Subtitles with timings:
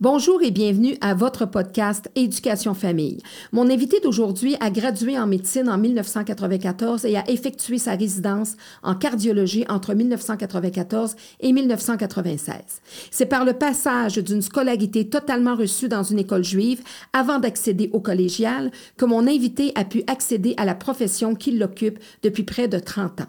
[0.00, 3.22] Bonjour et bienvenue à votre podcast Éducation Famille.
[3.52, 8.96] Mon invité d'aujourd'hui a gradué en médecine en 1994 et a effectué sa résidence en
[8.96, 12.56] cardiologie entre 1994 et 1996.
[13.12, 16.82] C'est par le passage d'une scolarité totalement reçue dans une école juive
[17.12, 22.00] avant d'accéder au collégial que mon invité a pu accéder à la profession qu'il occupe
[22.24, 23.28] depuis près de 30 ans.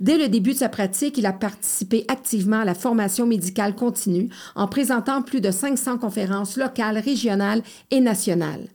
[0.00, 4.28] Dès le début de sa pratique, il a participé activement à la formation médicale continue
[4.54, 8.68] en présentant plus de 500 conférences locales, régionales et nationales.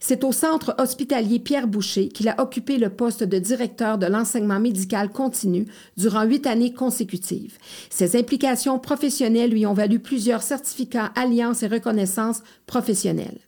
[0.00, 4.60] C'est au centre hospitalier Pierre Boucher qu'il a occupé le poste de directeur de l'enseignement
[4.60, 7.58] médical continu durant huit années consécutives.
[7.90, 13.38] Ses implications professionnelles lui ont valu plusieurs certificats, alliances et reconnaissances professionnelles.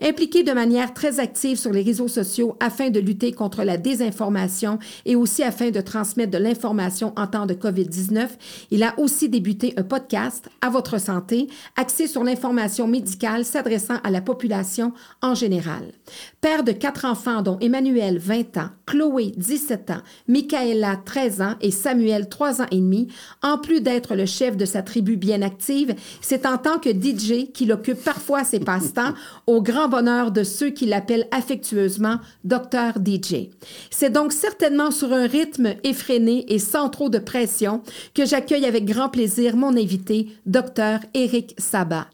[0.00, 4.78] Impliqué de manière très active sur les réseaux sociaux afin de lutter contre la désinformation
[5.04, 8.28] et aussi afin de transmettre de l'information en temps de COVID-19,
[8.70, 14.10] il a aussi débuté un podcast, À votre santé, axé sur l'information médicale s'adressant à
[14.10, 14.92] la population
[15.22, 15.92] en général.
[16.40, 21.70] Père de quatre enfants, dont Emmanuel, 20 ans, Chloé, 17 ans, Michaela, 13 ans et
[21.70, 23.08] Samuel, 3 ans et demi,
[23.42, 27.52] en plus d'être le chef de sa tribu bien active, c'est en tant que DJ
[27.52, 29.14] qu'il occupe parfois ses passe-temps
[29.46, 33.48] au grand bonheur de ceux qui l'appellent affectueusement Docteur DJ.
[33.90, 37.82] C'est donc certainement sur un rythme effréné et sans trop de pression
[38.14, 42.06] que j'accueille avec grand plaisir mon invité, Docteur Éric Sabat.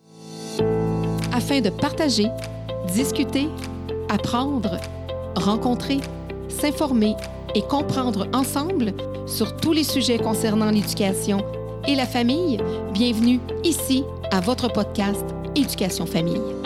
[1.33, 2.29] Afin de partager,
[2.95, 3.49] discuter,
[4.09, 4.79] apprendre,
[5.35, 6.01] rencontrer,
[6.49, 7.17] s'informer
[7.55, 8.95] et comprendre ensemble
[9.27, 11.45] sur tous les sujets concernant l'éducation
[11.89, 12.59] et la famille,
[12.93, 15.25] bienvenue ici à votre podcast
[15.57, 16.60] Éducation Famille.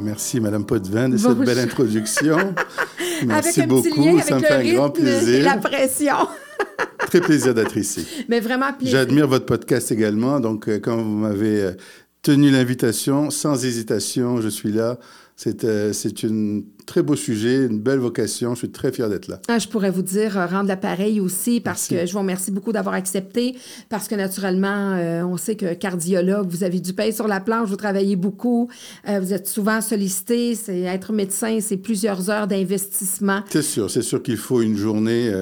[0.00, 2.54] Merci, Madame Potvin, de cette belle introduction.
[3.26, 5.40] merci beaucoup, ça me fait un grand plaisir.
[5.40, 6.14] Et la pression.
[6.98, 8.06] Très plaisir d'être ici.
[8.28, 8.98] Mais vraiment plaisir.
[8.98, 10.40] J'admire votre podcast également.
[10.40, 11.72] Donc, euh, quand vous m'avez euh,
[12.22, 14.98] tenu l'invitation, sans hésitation, je suis là.
[15.36, 15.92] C'est euh,
[16.24, 18.54] un très beau sujet, une belle vocation.
[18.54, 19.40] Je suis très fier d'être là.
[19.46, 22.72] Ah, je pourrais vous dire euh, rendre l'appareil aussi parce que je vous remercie beaucoup
[22.72, 23.54] d'avoir accepté.
[23.88, 27.68] Parce que naturellement, euh, on sait que cardiologue, vous avez du pain sur la planche,
[27.68, 28.68] vous travaillez beaucoup,
[29.06, 30.56] vous êtes souvent sollicité.
[30.56, 33.42] C'est être médecin, c'est plusieurs heures d'investissement.
[33.48, 35.32] C'est sûr, c'est sûr qu'il faut une journée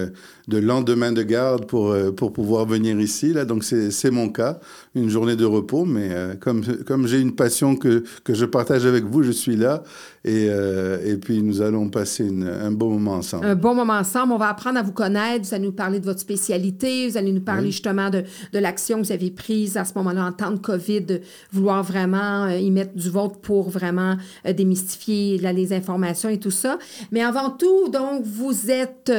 [0.48, 3.32] de lendemain de garde pour, pour pouvoir venir ici.
[3.32, 3.44] Là.
[3.44, 4.60] Donc, c'est mon cas,
[4.94, 5.84] une journée de repos.
[5.86, 9.82] Mais comme, comme j'ai une passion que, que je partage avec vous, je suis là.
[10.24, 13.46] Et, euh, et puis, nous allons passer un bon moment ensemble.
[13.46, 14.32] Un bon moment ensemble.
[14.32, 15.46] On va apprendre à vous connaître.
[15.46, 17.08] Vous allez nous parler de votre spécialité.
[17.08, 20.24] Vous allez nous parler justement de, de l'action que vous avez prise à ce moment-là
[20.24, 21.20] en temps de COVID, de
[21.52, 26.50] vouloir vraiment euh, y mettre du vôtre pour vraiment euh, démystifier les informations et tout
[26.50, 26.78] ça.
[27.12, 29.10] Mais avant tout, donc, vous êtes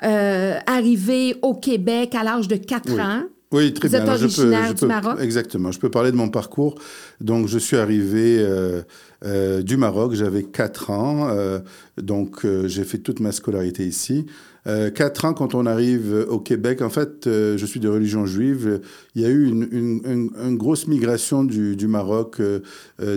[0.00, 3.22] arrivé au Québec à l'âge de 4 ans.
[3.50, 4.04] Oui, très Vous bien.
[4.04, 5.18] êtes originaire du Maroc?
[5.20, 5.72] Exactement.
[5.72, 6.74] Je peux parler de mon parcours.
[7.20, 8.82] Donc, je suis arrivé euh,
[9.24, 11.28] euh, du Maroc, j'avais 4 ans.
[11.30, 11.60] Euh,
[11.96, 14.26] donc, euh, j'ai fait toute ma scolarité ici.
[14.66, 18.26] Euh, quatre ans, quand on arrive au Québec, en fait, euh, je suis de religion
[18.26, 18.80] juive.
[19.14, 22.60] Il y a eu une, une, une, une grosse migration du, du Maroc euh,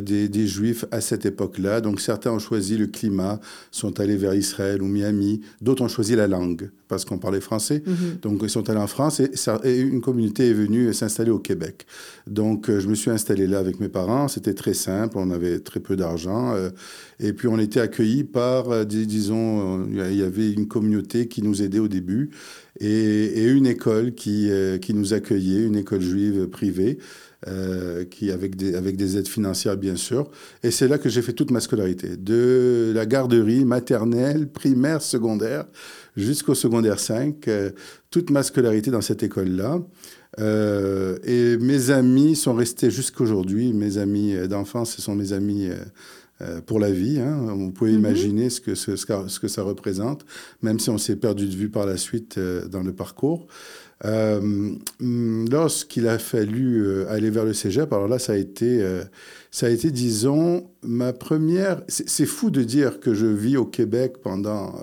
[0.02, 1.82] des, des, Juifs à cette époque-là.
[1.82, 3.40] Donc, certains ont choisi le climat,
[3.72, 5.42] sont allés vers Israël ou Miami.
[5.62, 7.84] D'autres ont choisi la langue parce qu'on parlait français.
[7.86, 8.20] Mm-hmm.
[8.22, 11.86] Donc, ils sont allés en France et une communauté est venue s'installer au Québec.
[12.28, 14.28] Donc, je me suis installé là avec mes parents.
[14.28, 15.18] C'était très simple.
[15.18, 16.54] On avait très peu d'argent.
[17.20, 21.80] et puis, on était accueillis par, disons, il y avait une communauté qui nous aidait
[21.80, 22.30] au début
[22.80, 27.00] et, une école qui, euh, qui nous accueillait, une école juive privée.
[27.48, 30.30] Euh, qui avec des, avec des aides financières bien sûr.
[30.62, 35.66] Et c'est là que j'ai fait toute ma scolarité, de la garderie maternelle, primaire, secondaire,
[36.16, 37.72] jusqu'au secondaire 5, euh,
[38.12, 39.80] toute ma scolarité dans cette école-là.
[40.38, 43.74] Et mes amis sont restés jusqu'aujourd'hui.
[43.74, 45.68] Mes amis d'enfance, ce sont mes amis
[46.66, 47.20] pour la vie.
[47.20, 47.54] Hein.
[47.56, 48.00] Vous pouvez mm -hmm.
[48.00, 50.26] imaginer ce que, ce, ce, que ça représente,
[50.62, 53.48] même si on s'est perdu de vue par la suite euh, dans le parcours.
[54.06, 59.04] Euh, Lorsqu'il a fallu euh, aller vers le cégep, alors là, ça a été, euh,
[59.52, 61.82] ça a été disons, ma première.
[61.88, 64.76] C'est fou de dire que je vis au Québec pendant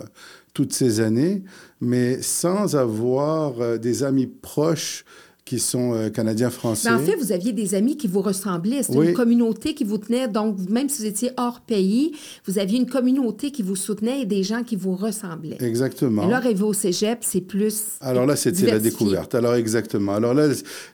[0.54, 1.42] toutes ces années,
[1.80, 5.04] mais sans avoir des amis proches
[5.48, 6.90] qui sont euh, canadiens-français.
[6.90, 8.82] en fait, vous aviez des amis qui vous ressemblaient.
[8.82, 9.08] C'était oui.
[9.08, 10.28] une communauté qui vous tenait.
[10.28, 12.12] Donc, même si vous étiez hors pays,
[12.46, 15.56] vous aviez une communauté qui vous soutenait et des gens qui vous ressemblaient.
[15.60, 16.24] Exactement.
[16.24, 17.82] Alors, arrivé au cégep, c'est plus.
[18.02, 19.34] Alors là, c'était la découverte.
[19.34, 20.14] Alors, exactement.
[20.16, 20.48] Alors là,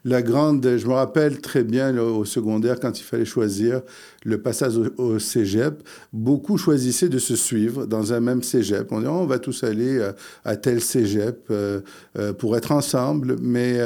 [0.04, 0.76] la grande.
[0.76, 3.82] Je me rappelle très bien là, au secondaire, quand il fallait choisir
[4.24, 5.82] le passage au, au, cégep,
[6.12, 8.90] beaucoup choisissaient de se suivre dans un même cégep.
[8.90, 11.80] On dit, oh, on va tous aller à, à tel cégep euh,
[12.18, 13.36] euh, pour être ensemble.
[13.40, 13.78] Mais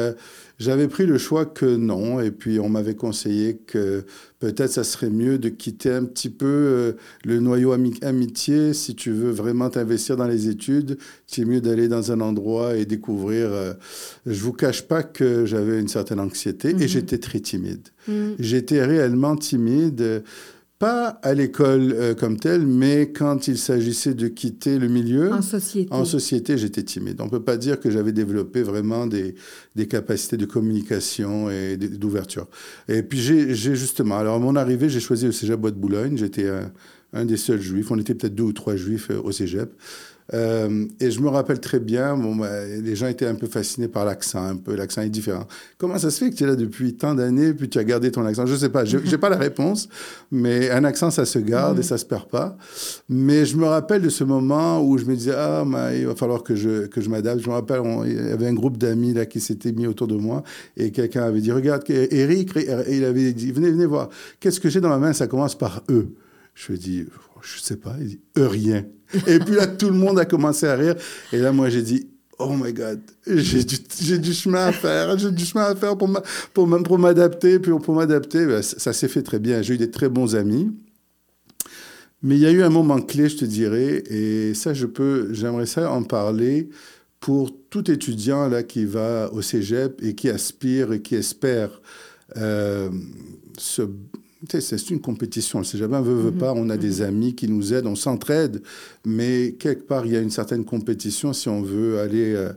[0.58, 4.04] J'avais pris le choix que non, et puis on m'avait conseillé que
[4.40, 6.92] peut-être ça serait mieux de quitter un petit peu euh,
[7.24, 10.98] le noyau amitié si tu veux vraiment t'investir dans les études.
[11.28, 13.52] C'est mieux d'aller dans un endroit et découvrir.
[13.52, 13.74] Euh,
[14.26, 16.88] je vous cache pas que j'avais une certaine anxiété et mm-hmm.
[16.88, 17.88] j'étais très timide.
[18.08, 18.34] Mm.
[18.38, 20.22] J'étais réellement timide
[20.78, 25.32] pas à l'école euh, comme telle, mais quand il s'agissait de quitter le milieu.
[25.32, 25.92] En société.
[25.92, 27.20] En société, j'étais timide.
[27.20, 29.34] On ne peut pas dire que j'avais développé vraiment des,
[29.74, 32.46] des, capacités de communication et d'ouverture.
[32.86, 36.16] Et puis, j'ai justement, alors à mon arrivée, j'ai choisi le cégep Bois de Boulogne.
[36.16, 36.70] J'étais un,
[37.12, 37.90] un, des seuls juifs.
[37.90, 39.72] On était peut-être deux ou trois juifs euh, au cégep.
[40.34, 43.88] Euh, et je me rappelle très bien, bon, bah, les gens étaient un peu fascinés
[43.88, 45.46] par l'accent, un peu, l'accent est différent.
[45.78, 48.10] Comment ça se fait que tu es là depuis tant d'années, puis tu as gardé
[48.10, 48.44] ton accent?
[48.44, 49.88] Je ne sais pas, je n'ai pas la réponse,
[50.30, 52.58] mais un accent, ça se garde et ça ne se perd pas.
[53.08, 55.64] Mais je me rappelle de ce moment où je me disais, ah,
[55.94, 57.42] il va falloir que je, que je m'adapte.
[57.42, 60.16] Je me rappelle, il y avait un groupe d'amis là qui s'était mis autour de
[60.16, 60.42] moi
[60.76, 64.10] et quelqu'un avait dit, regarde, Eric, et il avait dit, venez, venez voir,
[64.40, 66.08] qu'est-ce que j'ai dans ma main Ça commence par E.
[66.54, 67.06] Je lui dis,
[67.40, 68.84] je sais pas, il dit, e rien.
[69.26, 70.94] Et puis là, tout le monde a commencé à rire.
[71.32, 72.06] Et là, moi, j'ai dit,
[72.38, 73.64] oh my God, j'ai
[74.18, 76.10] du, chemin à faire, j'ai du chemin à faire pour,
[76.52, 77.58] pour, pour m'adapter.
[77.58, 79.62] Puis pour m'adapter, ben, ça, s'est fait très bien.
[79.62, 80.70] J'ai eu des très bons amis.
[82.22, 85.32] Mais il y a eu un moment clé, je te dirais, et ça, je peux,
[85.32, 86.68] j'aimerais ça en parler
[87.20, 91.80] pour tout étudiant là qui va au cégep et qui aspire et qui espère
[92.36, 92.90] euh,
[93.56, 93.82] se
[94.46, 95.64] c'est une compétition.
[95.64, 96.38] C'est jamais un veut, veut mhm.
[96.38, 96.52] pas.
[96.54, 97.08] On a des mhm.
[97.08, 98.62] amis qui nous aident, on s'entraide,
[99.04, 102.52] mais quelque part, il y a une certaine compétition si on veut aller, euh,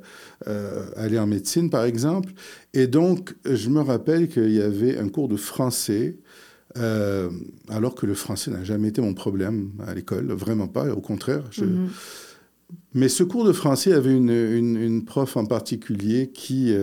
[0.48, 2.34] euh, aller en médecine, par exemple.
[2.74, 6.18] Et donc, je me rappelle qu'il y avait un cours de français.
[6.78, 7.30] Euh,
[7.68, 11.44] alors que le français n'a jamais été mon problème à l'école, vraiment pas, au contraire.
[11.58, 11.90] Mhm.
[12.94, 16.74] Mais ce cours de français avait une, une, prof en particulier qui,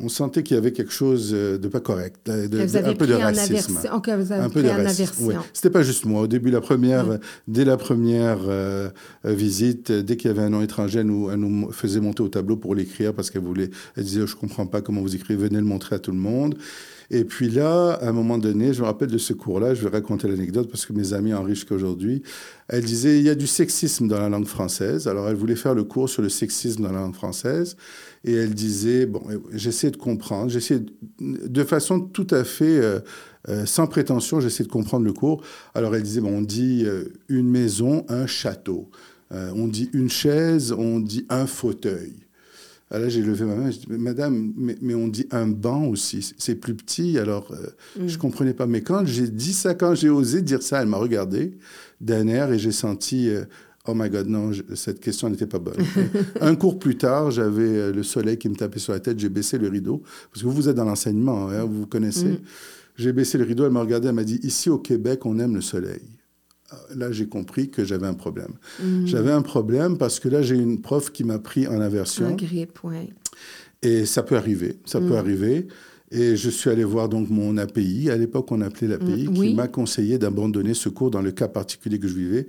[0.00, 3.14] on sentait qu'il y avait quelque chose euh, de pas correct, de, un peu de
[3.14, 3.78] racisme.
[3.90, 5.32] un peu de racisme.
[5.52, 6.22] C'était pas juste moi.
[6.22, 8.88] Au début, la première, dès la première euh,
[9.26, 12.28] euh, visite, dès qu'il y avait un nom étranger, elle nous, nous faisait monter au
[12.28, 13.70] tableau pour l'écrire parce qu'elle voulait.
[13.96, 16.56] Elle disait, je comprends pas comment vous écrivez, venez le montrer à tout le monde.
[17.10, 19.90] Et puis là, à un moment donné, je me rappelle de ce cours-là, je vais
[19.90, 22.22] raconter l'anecdote parce que mes amis en qu'aujourd'hui.
[22.68, 25.08] Elle disait, il y a du sexisme dans la langue française.
[25.08, 27.76] Alors elle voulait faire le cours sur le sexisme dans la langue française.
[28.24, 29.22] Et elle disait, bon,
[29.52, 30.80] j'essaie de comprendre, j'essaie
[31.20, 33.00] de façon tout à fait euh,
[33.48, 35.42] euh, sans prétention, j'essaie de comprendre le cours.
[35.74, 38.90] Alors elle disait, bon, on dit euh, une maison, un château.
[39.30, 42.14] on dit une chaise, on dit un fauteuil.
[42.94, 46.34] Ah, là, j'ai levé ma main, je dis, Madame, mais, on dit un banc aussi,
[46.36, 48.16] c'est plus petit, alors euh, je ne mm.
[48.18, 48.66] comprenais pas.
[48.66, 51.56] Mais quand j'ai dit ça, quand j'ai osé dire ça, elle m'a regardé
[52.02, 53.44] d'un air et j'ai senti, euh,
[53.86, 55.82] oh my God, non, cette question n'était pas bonne.
[56.42, 59.30] un cours plus tard, j'avais euh, le soleil qui me tapait sur la tête, j'ai
[59.30, 62.32] baissé le rideau, parce que vous, vous êtes dans l'enseignement, hein, vous vous connaissez.
[62.32, 62.38] Mm.
[62.96, 65.54] J'ai baissé le rideau, elle m'a regardé, elle m'a dit, ici au Québec, on aime
[65.54, 66.02] le soleil
[66.94, 68.52] là, j'ai compris que j'avais un problème.
[68.82, 69.06] Mm.
[69.06, 72.26] J'avais un problème parce que là, j'ai une prof qui m'a pris en aversion.
[72.26, 73.12] Un grippe, oui.
[73.82, 75.16] Et ça peut arriver, ça peut mm.
[75.16, 75.68] arriver.
[76.10, 79.54] Et je suis allé voir donc mon API, à l'époque on appelait l'API, mm, qui
[79.54, 82.46] m'a conseillé d'abandonner ce cours dans le cas particulier que je vivais.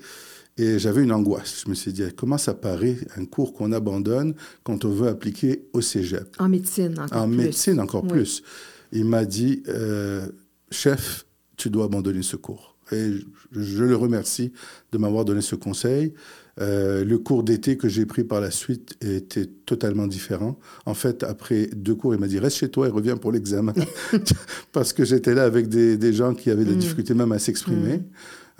[0.57, 1.63] Et j'avais une angoisse.
[1.65, 5.65] Je me suis dit, comment ça paraît un cours qu'on abandonne quand on veut appliquer
[5.73, 6.27] au cégep?
[6.37, 7.33] En médecine, encore en plus.
[7.33, 8.43] En médecine, encore plus.
[8.91, 10.27] Il m'a dit, euh,
[10.69, 11.25] chef,
[11.57, 12.73] tu dois abandonner ce cours.
[12.93, 13.12] Et
[13.51, 14.51] je, le remercie
[14.91, 16.13] de m'avoir donné ce conseil.
[16.62, 20.59] Euh, le cours d'été que j'ai pris par la suite était totalement différent.
[20.85, 23.73] En fait, après deux cours, il m'a dit reste chez toi et reviens pour l'examen.
[24.71, 26.79] Parce que j'étais là avec des, des, gens qui avaient des mm.
[26.79, 27.97] difficultés même à s'exprimer.
[27.97, 28.03] Mm.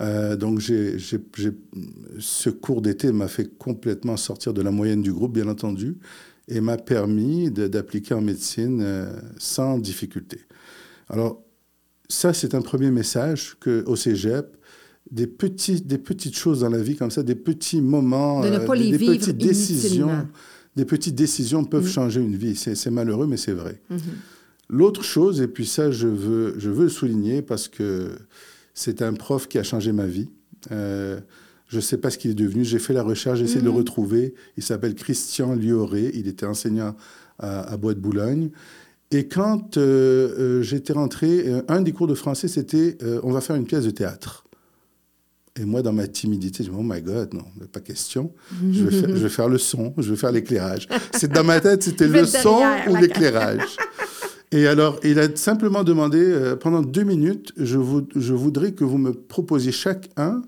[0.00, 5.48] Euh, donc, ce cours d'été m'a fait complètement sortir de la moyenne du groupe, bien
[5.48, 5.96] entendu,
[6.48, 10.40] et m'a permis d'appliquer en médecine euh, sans difficulté.
[11.08, 11.43] Alors,
[12.08, 14.56] ça, c'est un premier message que, au cégep,
[15.10, 18.58] des, petits, des petites choses dans la vie comme ça, des petits moments, de euh,
[18.90, 20.26] des, petites décisions.
[20.76, 21.88] Des petites décisions peuvent mm.
[21.88, 22.56] changer une vie.
[22.56, 23.80] C'est malheureux, mais c'est vrai.
[23.90, 23.98] Mm-hmm.
[24.70, 28.10] L'autre chose, et puis ça, je veux, je veux le souligner parce que
[28.72, 30.30] c'est un prof qui a changé ma vie.
[30.72, 31.20] Euh,
[31.68, 32.64] je ne sais pas ce qu'il est devenu.
[32.64, 33.76] J'ai fait la recherche, j'ai essayé de le mm-hmm.
[33.76, 34.34] retrouver.
[34.56, 36.10] Il s'appelle Christian Lioré.
[36.14, 36.96] Il était enseignant
[37.38, 38.50] à, à Bois de Boulogne.
[39.14, 43.40] Et quand euh, euh, j'étais rentré, euh, un des cours de français, c'était on va
[43.40, 44.44] faire une pièce de théâtre.
[45.56, 48.32] Et moi, dans ma timidité, je me dis, oh my God, non, pas question.
[48.72, 50.88] Je vais, faire, je vais faire le son, je vais faire l'éclairage.
[51.12, 53.76] C'est dans ma tête, c'était le son ou l'éclairage.
[54.50, 57.78] Et alors, il a simplement demandé, pendant deux minutes, je,
[58.16, 60.42] je, voudrais que vous me proposiez chacun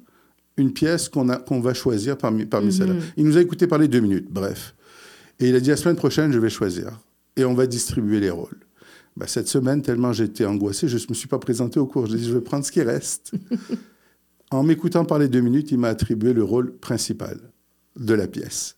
[0.57, 2.95] une pièce qu'on va choisir parmi, parmi celles-là.
[2.95, 3.01] Mhm.
[3.17, 4.75] Il nous a écouté parler deux minutes, bref.
[5.39, 6.99] Et il a dit, la semaine prochaine, je vais choisir.
[7.37, 8.67] Et on va distribuer les rôles.
[9.17, 12.07] Ben, cette semaine, tellement j'étais angoissé, je ne me suis pas présenté au cours.
[12.07, 13.33] J'ai dit, je vais prendre ce qui reste.
[14.51, 17.39] en m'écoutant parler deux minutes, il m'a attribué le rôle principal
[17.97, 18.77] de la pièce.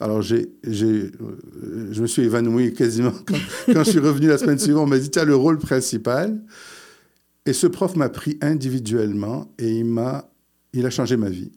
[0.00, 3.34] Alors, j'ai, j'ai, euh, je me suis évanoui quasiment quand,
[3.66, 4.84] quand je suis revenu la semaine suivante.
[4.84, 6.40] On m'a dit, tu as le rôle principal.
[7.44, 10.30] Et ce prof m'a pris individuellement et il m'a,
[10.72, 11.50] il a changé ma vie.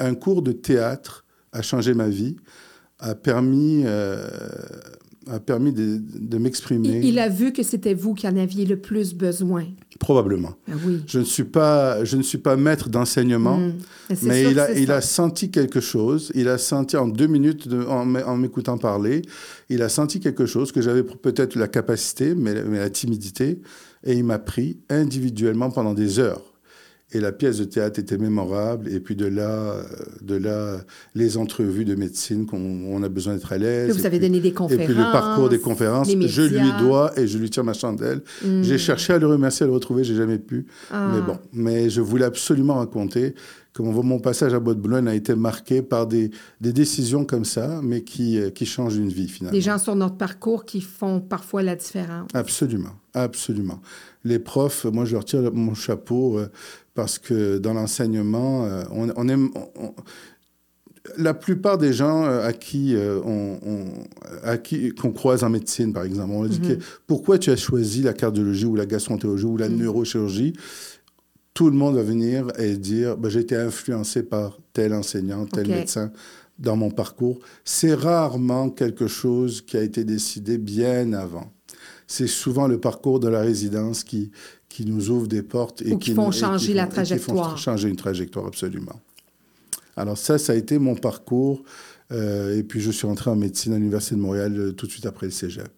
[0.00, 2.36] Un cours de théâtre a changé ma vie,
[2.98, 4.28] a permis euh,
[5.30, 6.98] a permis de, de m'exprimer.
[6.98, 9.64] Il, il, a vu que c'était vous qui en aviez le plus besoin.
[10.00, 10.54] Probablement.
[10.68, 11.02] Ah oui.
[11.06, 13.72] Je ne suis pas, je ne suis pas maître d'enseignement, Mm.
[14.10, 16.32] C'est mais il, a, il a senti quelque chose.
[16.34, 19.22] Il a senti en deux minutes, de- en, m'écoutant parler,
[19.68, 23.60] il a senti quelque chose que j'avais peut-être la capacité, mais, mais la timidité,
[24.04, 26.51] et il m'a pris individuellement pendant des heures.
[27.12, 28.88] Et la pièce de théâtre était mémorable.
[28.88, 29.82] Et puis de là, euh,
[30.22, 30.78] de là,
[31.14, 33.90] les entrevues de médecine qu'on on a besoin d'être à l'aise.
[33.94, 34.84] Vous Et avez puis- donné des et conférences.
[34.86, 38.22] puis le parcours des conférences, je lui dois et je lui tire ma chandelle.
[38.44, 38.62] Mm.
[38.62, 40.66] J'ai cherché à le remercier, à le retrouver, j'ai jamais pu.
[40.90, 41.10] Ah.
[41.14, 43.34] Mais bon, mais je voulais absolument raconter
[43.74, 47.46] comment mon passage à Bois de Boulogne a été marqué par des, des décisions comme
[47.46, 49.56] ça, mais qui, euh, qui changent une vie finalement.
[49.56, 52.28] Des gens sur notre parcours qui font parfois la différence.
[52.34, 53.80] Absolument, absolument.
[54.24, 56.48] Les profs, moi je leur tire mon chapeau euh,
[56.94, 59.50] parce que dans l'enseignement, euh, on, on aime.
[59.76, 59.94] on-
[61.18, 63.84] la plupart des gens euh, à qui euh, on, on-
[64.44, 66.78] à qui qu'on croise en médecine, par exemple, on leur dit Mhm.
[66.78, 69.78] que, pourquoi tu as choisi la cardiologie ou la gastroentérologie ou la Mhm.
[69.78, 70.52] neurochirurgie?
[71.54, 75.66] Tout le monde va venir et dire ben, j'ai été influencé par tel enseignant, tel
[75.68, 76.12] médecin
[76.60, 77.40] dans mon parcours.
[77.64, 81.52] C'est rarement quelque chose qui a été décidé bien avant
[82.08, 84.30] c'est souvent le parcours de la résidence qui,
[84.72, 85.82] qui nous ouvre des portes.
[85.82, 87.58] Et Ou qui font nous- changer la et qui font trajectoire.
[87.58, 89.00] changer une trajectoire, absolument.
[89.96, 91.62] Alors ça, ça a été mon parcours.
[92.10, 94.90] euh, et puis je suis entré en médecine à l'Université de Montréal euh, tout de
[94.92, 95.70] suite après le cégep.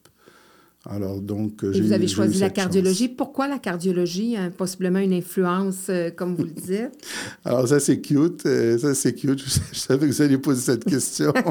[0.89, 2.57] Alors donc, Et vous avez choisi la chance.
[2.57, 3.09] cardiologie.
[3.09, 4.37] Pourquoi la cardiologie?
[4.37, 6.91] hein, possiblement une influence, euh, comme vous le dites?
[7.45, 8.43] Alors ça, c'est cute.
[8.43, 9.41] ça, c'est cute.
[9.43, 11.33] Je, je savais que vous alliez poser cette question.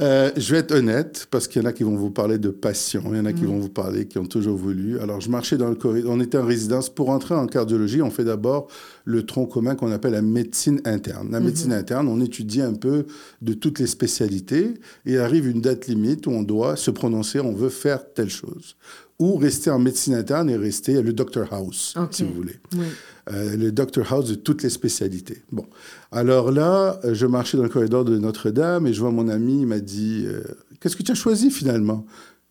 [0.00, 2.50] Euh, je vais être honnête, parce qu'il y en a qui vont vous parler de
[2.50, 5.00] passion, il y en a qui vont vous parler, qui ont toujours voulu.
[5.00, 6.88] Alors, je marchais dans le corridor, on était en résidence.
[6.88, 8.68] Pour entrer en cardiologie, on fait d'abord
[9.04, 11.32] le tronc commun qu'on appelle la médecine interne.
[11.32, 13.06] La médecine interne, on étudie un peu
[13.42, 14.74] de toutes les spécialités,
[15.04, 18.76] et arrive une date limite où on doit se prononcer, on veut faire telle chose.
[19.20, 22.60] Ou rester en médecine interne et rester le Doctor House, si vous voulez.
[22.76, 22.86] Oui.
[23.32, 25.42] Euh, le Doctor House de toutes les spécialités.
[25.50, 25.66] Bon,
[26.12, 29.62] alors là, euh, je marchais dans le corridor de Notre-Dame et je vois mon ami,
[29.62, 30.42] il m'a dit euh,
[30.80, 32.06] Qu'est-ce que tu as choisi finalement?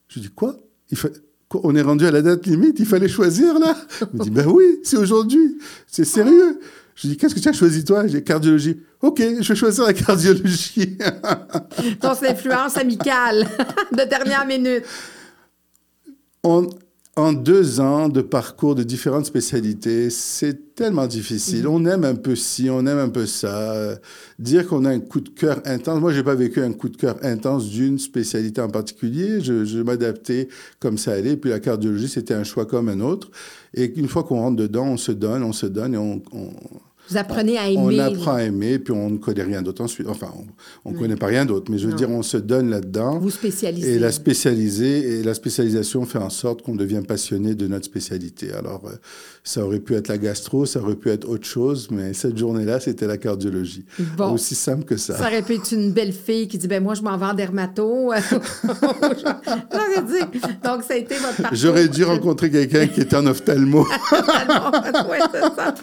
[0.09, 0.57] Je lui dis Quoi,
[0.91, 1.07] il fa-
[1.47, 3.75] quoi On est rendu à la date limite, il fallait choisir là?
[4.13, 5.57] Il me dit Ben oui, c'est aujourd'hui,
[5.87, 6.59] c'est sérieux.
[6.95, 8.05] Je lui dis Qu'est-ce que tu as choisi toi?
[8.07, 8.77] J'ai cardiologie.
[9.01, 10.97] Ok, je vais choisir la cardiologie.
[12.01, 13.47] Donc, c'est l'influence amicale
[13.93, 14.83] de dernière minute.
[16.47, 16.67] En,
[17.17, 21.67] en deux ans de parcours de différentes spécialités, c'est tellement difficile.
[21.67, 23.97] On aime un peu ci, on aime un peu ça.
[24.37, 25.99] Dire qu'on a un coup de cœur intense.
[25.99, 29.41] Moi, j'ai pas vécu un coup de cœur intense d'une spécialité en particulier.
[29.41, 30.47] Je, je m'adaptais
[30.79, 31.37] comme ça allait.
[31.37, 33.31] Puis la cardiologie, c'était un choix comme un autre.
[33.73, 36.51] Et une fois qu'on rentre dedans, on se donne, on se donne et on, on,
[37.09, 37.99] Vous apprenez à on aimer.
[38.01, 40.07] apprend à aimer, puis on ne connaît rien d'autre ensuite.
[40.07, 40.27] Enfin,
[40.85, 41.97] on ne connaît pas rien d'autre, mais je veux Non.
[41.97, 43.19] dire, on se donne là-dedans.
[43.19, 43.93] Vous spécialisez.
[43.95, 48.51] Et la spécialiser et la spécialisation fait en sorte qu'on devient passionné de notre spécialité.
[48.53, 48.95] Alors, euh,
[49.43, 52.79] ça aurait pu être la gastro, ça aurait pu être autre chose, mais cette journée-là,
[52.79, 53.85] c'était la cardiologie.
[54.17, 54.33] Bon.
[54.33, 55.15] Aussi simple que ça.
[55.17, 57.33] Ça aurait pu être une belle fille qui dit ben moi je m'en vais en
[57.33, 58.11] dermato.
[58.63, 60.39] J'aurais dit.
[60.63, 61.57] Donc ça a été votre parcours.
[61.57, 63.83] J'aurais dû rencontrer quelqu'un qui était en ophtalmo.
[63.83, 65.19] Ouais,
[65.55, 65.73] ça.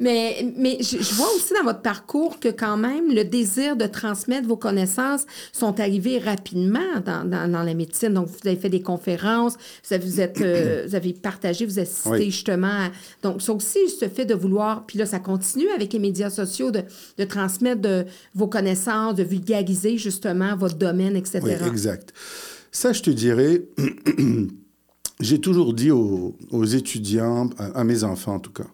[0.00, 3.86] Mais, mais je, je vois aussi dans votre parcours que quand même le désir de
[3.86, 8.10] transmettre vos connaissances sont arrivés rapidement dans, dans, dans la médecine.
[8.14, 9.54] Donc, vous avez fait des conférences,
[9.88, 12.24] vous avez, vous êtes, euh, vous avez partagé, vous assistez Oui.
[12.30, 12.66] justement.
[12.66, 12.90] à-
[13.22, 16.70] donc, ça aussi, ce fait de vouloir, puis là, ça continue avec les médias sociaux,
[16.70, 16.82] de,
[17.16, 21.40] de transmettre de, vos connaissances, de vulgariser justement votre domaine, etc.
[21.44, 22.12] Oui, exact.
[22.72, 23.62] Ça, je te dirais,
[25.20, 28.66] j'ai toujours dit aux, aux étudiants, à, à mes enfants en tout cas,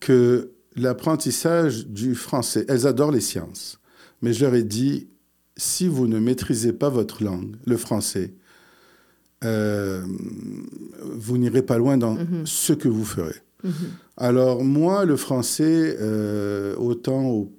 [0.00, 3.78] que l'apprentissage du français, elles adorent les sciences,
[4.20, 5.08] mais je leur ai dit,
[5.56, 8.34] si vous ne maîtrisez pas votre langue, le français,
[9.44, 10.02] euh,
[11.02, 13.34] vous n'irez pas loin dans ce que vous ferez.
[14.16, 17.52] Alors moi, le français, euh, autant au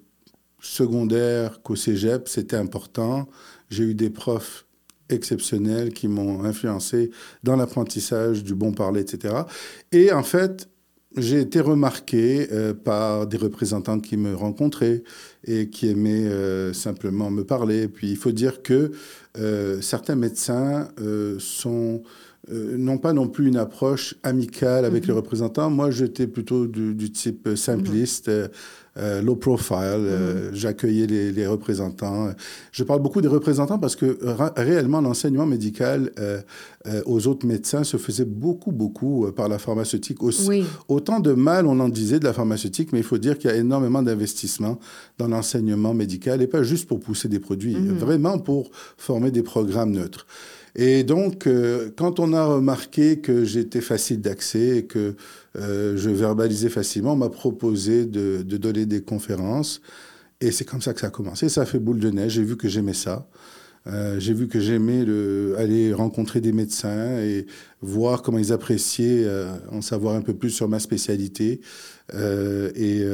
[0.61, 3.29] secondaire qu'au cégep, c'était important.
[3.69, 4.65] J'ai eu des profs
[5.09, 7.11] exceptionnels qui m'ont influencé
[7.43, 9.35] dans l'apprentissage du bon parler, etc.
[9.91, 10.69] Et en fait,
[11.15, 15.03] j'ai été remarqué euh, par des représentants qui me rencontraient
[15.45, 17.87] et qui aimaient euh, simplement me parler.
[17.87, 18.91] Puis il faut dire que
[19.37, 20.89] euh, certains médecins
[21.39, 22.03] sont
[22.51, 25.19] n'ont pas non plus une approche amicale avec les mhm.
[25.19, 25.69] représentants.
[25.69, 28.27] Moi, j'étais plutôt du, du type simpliste.
[28.27, 28.49] Mhm.
[28.95, 29.77] Euh, low profile.
[29.79, 30.55] Euh, mm.
[30.55, 32.31] J'accueillais les, les, représentants.
[32.71, 34.19] Je parle beaucoup des représentants parce que
[34.55, 36.41] réellement, l'enseignement médical euh,
[37.07, 40.21] aux autres médecins se faisait beaucoup, beaucoup par la pharmaceutique.
[40.21, 40.63] Aussi.
[40.89, 43.53] Autant de mal on en disait de la pharmaceutique, mais il faut dire qu'il y
[43.53, 44.79] a énormément d'investissements
[45.17, 49.91] dans l'enseignement médical et pas juste pour pousser des produits, vraiment pour former des programmes
[49.91, 50.27] neutres.
[50.75, 51.47] Et donc,
[51.97, 55.15] quand on a remarqué que j'étais facile d'accès et que
[55.55, 59.81] euh, je verbalisais facilement, on m'a proposé de, donner des conférences.
[60.41, 61.47] Et c'est comme ça que ça a commencé.
[61.49, 62.33] Ça a fait boule de neige.
[62.33, 63.27] J'ai vu que j'aimais ça.
[63.85, 65.05] Euh, j'ai vu que j'aimais
[65.57, 67.45] aller rencontrer des médecins et
[67.81, 71.61] voir comment ils appréciaient euh, en savoir un peu plus sur ma spécialité.
[72.13, 73.05] et,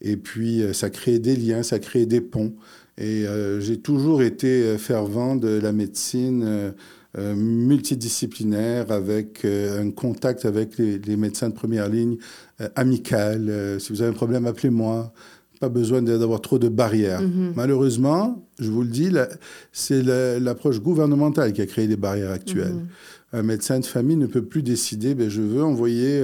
[0.00, 2.54] et puis, ça crée des liens, ça crée des ponts.
[3.00, 3.26] Et
[3.60, 6.74] j'ai toujours été fervent de la médecine
[7.16, 12.18] euh, multidisciplinaire avec euh, un contact avec les, médecins de première ligne,
[12.60, 13.50] euh, amical.
[13.80, 15.12] si vous avez un problème, appelez-moi.
[15.58, 17.22] Pas besoin d'avoir trop de barrières.
[17.22, 17.54] Mm-hmm.
[17.56, 19.10] Malheureusement, je vous le dis,
[19.72, 20.02] c'est
[20.38, 22.74] l'approche gouvernementale qui a créé les barrières actuelles.
[22.74, 23.17] Mm-hmm.
[23.32, 26.22] Un médecin de famille ne peut plus décider, ben, je veux envoyer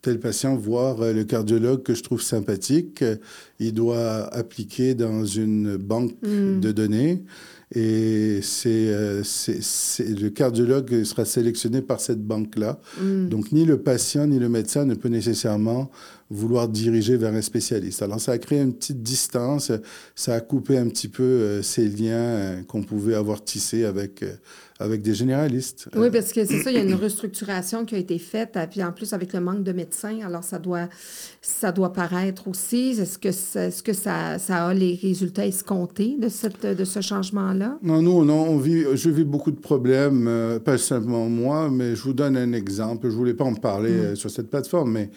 [0.00, 3.04] tel patient voir le cardiologue que je trouve sympathique.
[3.58, 6.60] Il doit appliquer dans une banque mm.
[6.60, 7.22] de données.
[7.74, 12.80] Et euh, c'est, le cardiologue sera sélectionné par cette banque-là.
[13.00, 13.28] Mm.
[13.28, 15.90] Donc, ni le patient ni le médecin ne peut nécessairement
[16.30, 18.00] vouloir diriger vers un spécialiste.
[18.00, 19.70] Alors, ça a créé une petite distance,
[20.14, 24.24] ça a coupé un petit peu euh, ces liens euh, qu'on pouvait avoir tissés avec
[24.80, 25.88] avec des généralistes.
[25.96, 28.66] Oui, parce que c'est ça, il y a une restructuration qui a été faite, euh,
[28.70, 30.88] puis en plus avec le manque de médecins, alors ça doit,
[31.42, 32.90] ça doit paraître aussi.
[32.90, 37.78] Est-ce que, est-ce que ça, ça, a les résultats escomptés de, cette, de ce changement-là?
[37.82, 41.96] Non, nous, non, on vit, je vis beaucoup de problèmes, euh, pas simplement moi, mais
[41.96, 43.08] je vous donne un exemple.
[43.08, 44.00] Je ne voulais pas en parler mm.
[44.00, 45.10] euh, sur cette plateforme, mais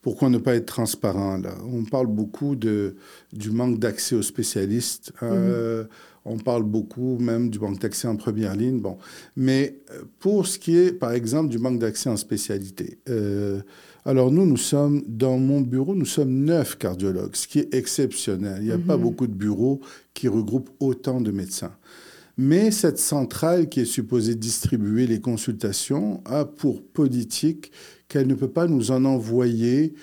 [0.00, 1.54] pourquoi ne pas être transparent là?
[1.70, 2.96] On parle beaucoup de,
[3.32, 5.12] du manque d'accès aux spécialistes.
[5.20, 5.86] Mm-hmm.
[6.26, 8.80] On parle beaucoup même du manque d'accès en première ligne.
[8.80, 8.98] Bon.
[9.36, 13.60] Mais euh, pour ce qui est, par exemple, du manque d'accès en spécialité, euh,
[14.04, 18.58] alors nous, nous sommes, dans mon bureau, nous sommes neuf cardiologues, ce qui est exceptionnel.
[18.60, 19.02] Il n'y a pas mhm.
[19.02, 19.80] beaucoup de bureaux
[20.14, 21.72] qui regroupent autant de médecins.
[22.36, 27.72] Mais cette centrale qui est supposée distribuer les consultations a pour politique
[28.08, 29.94] qu'elle ne peut pas nous en envoyer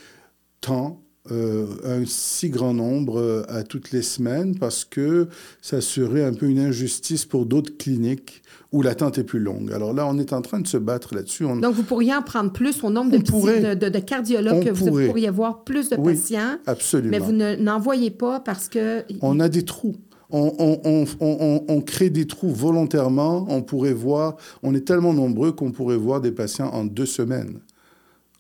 [0.62, 5.30] tant euh, un si grand nombre euh, à toutes les semaines parce que
[5.62, 8.42] ça serait un peu une injustice pour d'autres cliniques
[8.74, 9.72] où l'attente est plus longue.
[9.72, 11.46] Alors là, on est en train de se battre là-dessus.
[11.46, 15.64] Donc, vous pourriez en prendre plus au nombre de, de, cardiologues que vous pourriez voir
[15.64, 16.58] plus de oui, patients.
[16.66, 17.12] Absolument.
[17.12, 19.06] Mais vous n'en voyez pas parce que...
[19.22, 19.96] On a des trous.
[20.30, 23.46] On, on, on, on, crée des trous volontairement.
[23.48, 27.60] On pourrait voir, on est tellement nombreux qu'on pourrait voir des patients en deux semaines,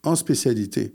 [0.03, 0.93] en spécialité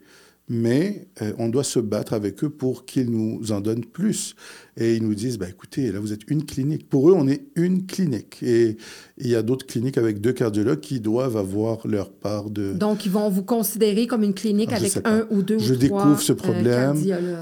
[0.49, 4.35] mais euh, on doit se battre avec eux pour qu'ils nous en donnent plus.
[4.79, 6.89] Et ils nous disent, bah, écoutez, là, vous êtes une clinique.
[6.89, 8.39] Pour eux, on est une clinique.
[8.43, 8.77] Et
[9.19, 12.73] il y a d'autres cliniques avec deux cardiologues qui doivent avoir leur part de...
[12.73, 16.05] Donc, ils vont vous considérer comme une clinique avec un ou deux Je ou trois
[16.05, 16.97] découvre ce euh, problème.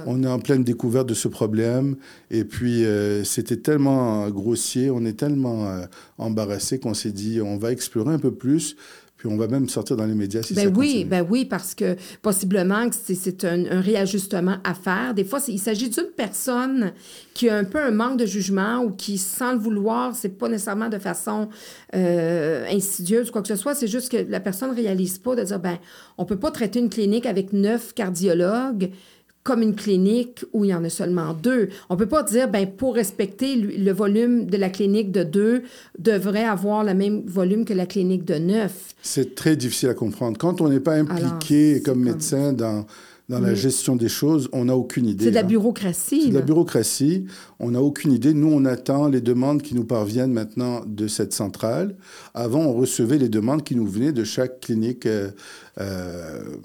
[0.06, 1.96] on est en pleine découverte de ce problème.
[2.30, 5.80] Et puis, euh, c'était tellement grossier, on est tellement
[6.18, 8.76] embarrassé qu'on s'est dit, on va explorer un peu plus
[9.16, 11.04] puis on va même sortir dans les médias si ben ça oui, continue.
[11.06, 15.14] Ben oui, parce que possiblement que c'est un, réajustement à faire.
[15.14, 16.92] Des fois, il s'agit d'une personne
[17.32, 20.48] qui a un peu un manque de jugement ou qui, sans le vouloir, c'est pas
[20.48, 21.48] nécessairement de façon
[21.94, 25.34] euh, insidieuse ou quoi que ce soit, c'est juste que la personne ne réalise pas
[25.34, 25.78] de dire, ben
[26.18, 28.90] on peut pas traiter une clinique avec neuf cardiologues
[29.46, 31.68] comme une clinique où il y en a seulement deux.
[31.88, 35.62] On ne peut pas dire, ben, pour respecter le volume de la clinique de deux,
[35.98, 38.72] devrait avoir le même volume que la clinique de neuf.
[39.02, 40.36] C'est très difficile à comprendre.
[40.36, 42.86] Quand on n'est pas impliqué comme médecin dans
[43.28, 45.24] dans la gestion des choses, on n'a aucune idée.
[45.24, 46.22] C'est de la bureaucratie.
[46.22, 47.24] C'est de la bureaucratie.
[47.58, 48.32] On n'a aucune idée.
[48.32, 51.96] Nous, on attend les demandes qui nous parviennent maintenant de cette centrale.
[52.34, 55.30] Avant, on recevait les demandes qui nous venaient de chaque clinique euh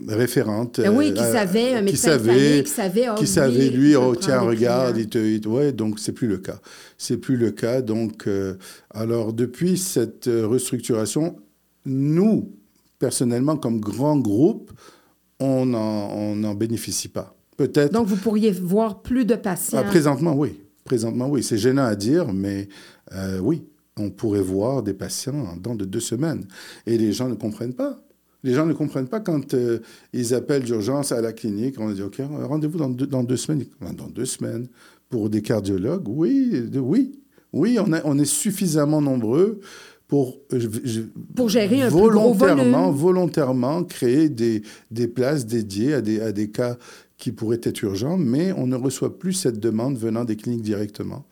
[0.08, 0.80] référente.
[0.84, 3.96] Ah oui, qui euh, savait, un médecin qui savait, qui savait, oh, qui savait lui,
[3.96, 6.60] oh, tiens, regarde, il te, il, ouais, donc c'est plus le cas.
[6.98, 7.82] C'est plus le cas.
[7.82, 8.56] Donc, euh,
[8.90, 11.36] alors depuis cette restructuration,
[11.86, 12.54] nous,
[13.00, 14.72] personnellement, comme grand groupe,
[15.40, 17.36] on n'en bénéficie pas.
[17.58, 17.92] Peut-être.
[17.92, 19.80] Donc, vous pourriez voir plus de patients.
[19.80, 20.60] Ah, présentement, oui.
[20.84, 21.44] Présentement, oui.
[21.44, 22.70] C'est gênant à dire, mais
[23.14, 23.64] euh, oui,
[23.98, 26.46] on pourrait voir des patients dans de deux semaines.
[26.86, 28.02] Et les gens ne comprennent pas.
[28.44, 29.80] Les gens ne comprennent pas quand euh,
[30.14, 31.76] ils appellent d'urgence à la clinique.
[31.80, 33.66] On dit, OK, rendez-vous dans deux, dans deux semaines.
[33.98, 34.68] Dans deux semaines,
[35.10, 37.12] pour des cardiologues, oui, oui,
[37.54, 39.60] oui, on, a, on est suffisamment nombreux
[40.08, 40.40] pour,
[41.36, 46.78] pour gérer un volontairement, volontairement créer des, des places dédiées à des, à des cas
[47.18, 51.26] qui pourraient être urgents, mais on ne reçoit plus cette demande venant des cliniques directement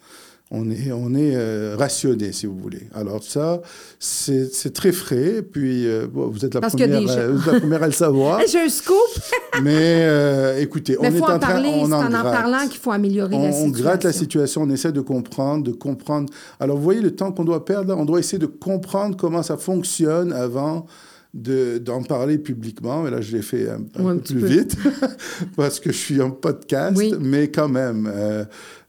[0.52, 2.88] on est, on est euh, rationné, si vous voulez.
[2.96, 3.62] Alors ça,
[4.00, 5.44] c'est très frais.
[5.44, 8.42] Puis, euh, vous, êtes la première, euh, vous êtes la première à le savoir.
[8.52, 8.96] J'ai un scoop.
[9.62, 11.40] Mais écoutez, on est en train...
[11.40, 13.66] Parler, on en, en parlant qu'il faut améliorer la situation.
[13.66, 16.32] On gratte la situation, on essaie de comprendre, de comprendre.
[16.60, 19.58] Alors, vous voyez le temps qu'on doit perdre, on doit essayer de comprendre comment ça
[19.58, 20.88] fonctionne avant
[21.34, 23.04] d'en parler publiquement.
[23.04, 24.76] Mais là, je l'ai fait un, peu plus vite
[25.56, 28.12] parce que je suis en podcast, mais quand même.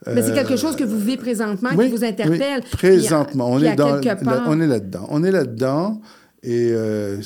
[0.06, 2.62] Mais c'est quelque chose que vous vivez présentement, qui vous interpelle.
[2.72, 4.00] présentement, on, est dans,
[4.46, 5.06] on est là-dedans.
[5.10, 6.00] On est là-dedans
[6.42, 7.20] et euh,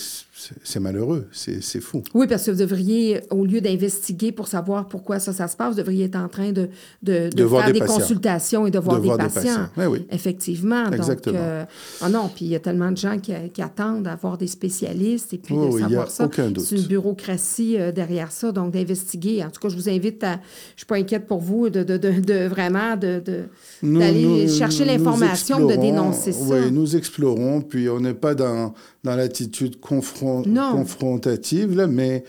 [0.63, 2.03] c'est malheureux, c'est fou.
[2.15, 5.71] Oui, parce que vous devriez, au lieu d'investiguer pour savoir pourquoi ça, ça se passe,
[5.71, 6.69] vous devriez être en train de,
[7.03, 9.69] de, de, faire des, consultations et de voir, des, patients.
[9.77, 10.07] Oui, oui.
[10.11, 10.91] Effectivement.
[10.91, 11.35] Exactement.
[11.35, 11.65] Donc, euh,
[12.05, 15.33] oh non, puis il y a tellement de gens qui, qui attendent d'avoir des spécialistes
[15.33, 16.25] et puis de savoir y a ça.
[16.27, 16.65] Aucun doute.
[16.65, 19.45] C'est une bureaucratie euh, derrière ça, donc d'investiguer.
[19.45, 21.83] En tout cas, je vous invite à, je ne suis pas inquiète pour vous, de,
[21.83, 26.45] de, de vraiment d'aller chercher l'information, de dénoncer ça.
[26.45, 32.25] Oui, nous explorons, puis on n'est pas dans, dans l'attitude confrontée confrontative, là, mais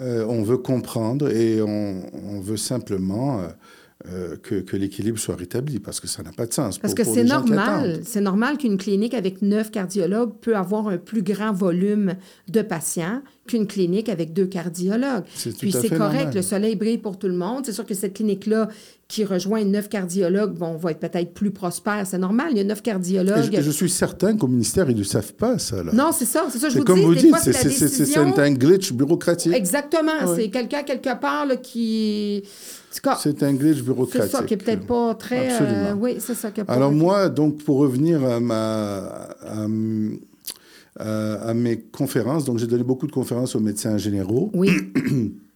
[0.00, 3.48] euh, on veut comprendre et on, veut simplement euh,
[4.06, 6.78] euh, que, l'équilibre soit rétabli parce que ça n'a pas de sens.
[6.78, 8.02] Parce que c'est normal.
[8.04, 12.14] C'est normal qu'une clinique avec neuf cardiologues peut avoir un plus grand volume
[12.48, 15.24] de patients qu'une clinique avec deux cardiologues.
[15.58, 17.66] Puis c'est correct, le soleil brille pour tout le monde.
[17.66, 18.68] C'est sûr que cette clinique-là
[19.08, 22.06] qui rejoint neuf cardiologues, bon, va être peut-être plus prospère.
[22.06, 23.58] C'est normal, il y a neuf cardiologues.
[23.58, 25.82] Je, suis certain qu'au ministère, ils ne savent pas ça.
[25.82, 25.92] Là.
[25.94, 27.04] Non, c'est ça, c'est ça, je vous comme dis.
[27.04, 29.54] vous dites, c'est un glitch bureaucratique.
[29.54, 32.44] Exactement, c'est quelqu'un quelque part là, qui...
[32.90, 34.30] C'est un glitch bureaucratique.
[34.30, 35.48] C'est ça qui n'est peut-être pas très...
[35.52, 39.28] Euh, oui, c'est ça qui Alors moi, donc, pour revenir à ma...
[41.00, 44.50] À, mes conférences, donc j'ai donné beaucoup de conférences aux médecins généraux.
[44.52, 44.70] Oui.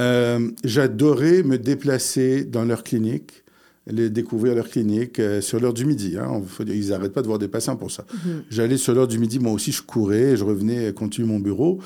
[0.00, 3.44] Euh, j'adorais me déplacer dans leur clinique,
[3.86, 6.16] les découvrir leur clinique euh, sur l'heure du midi.
[6.18, 6.42] Hein.
[6.66, 8.06] ils n'arrêtent pas de voir des patients pour ça.
[8.12, 8.44] Mhm.
[8.48, 11.80] J'allais sur l'heure du midi, moi aussi je courais, je revenais continuer mon bureau.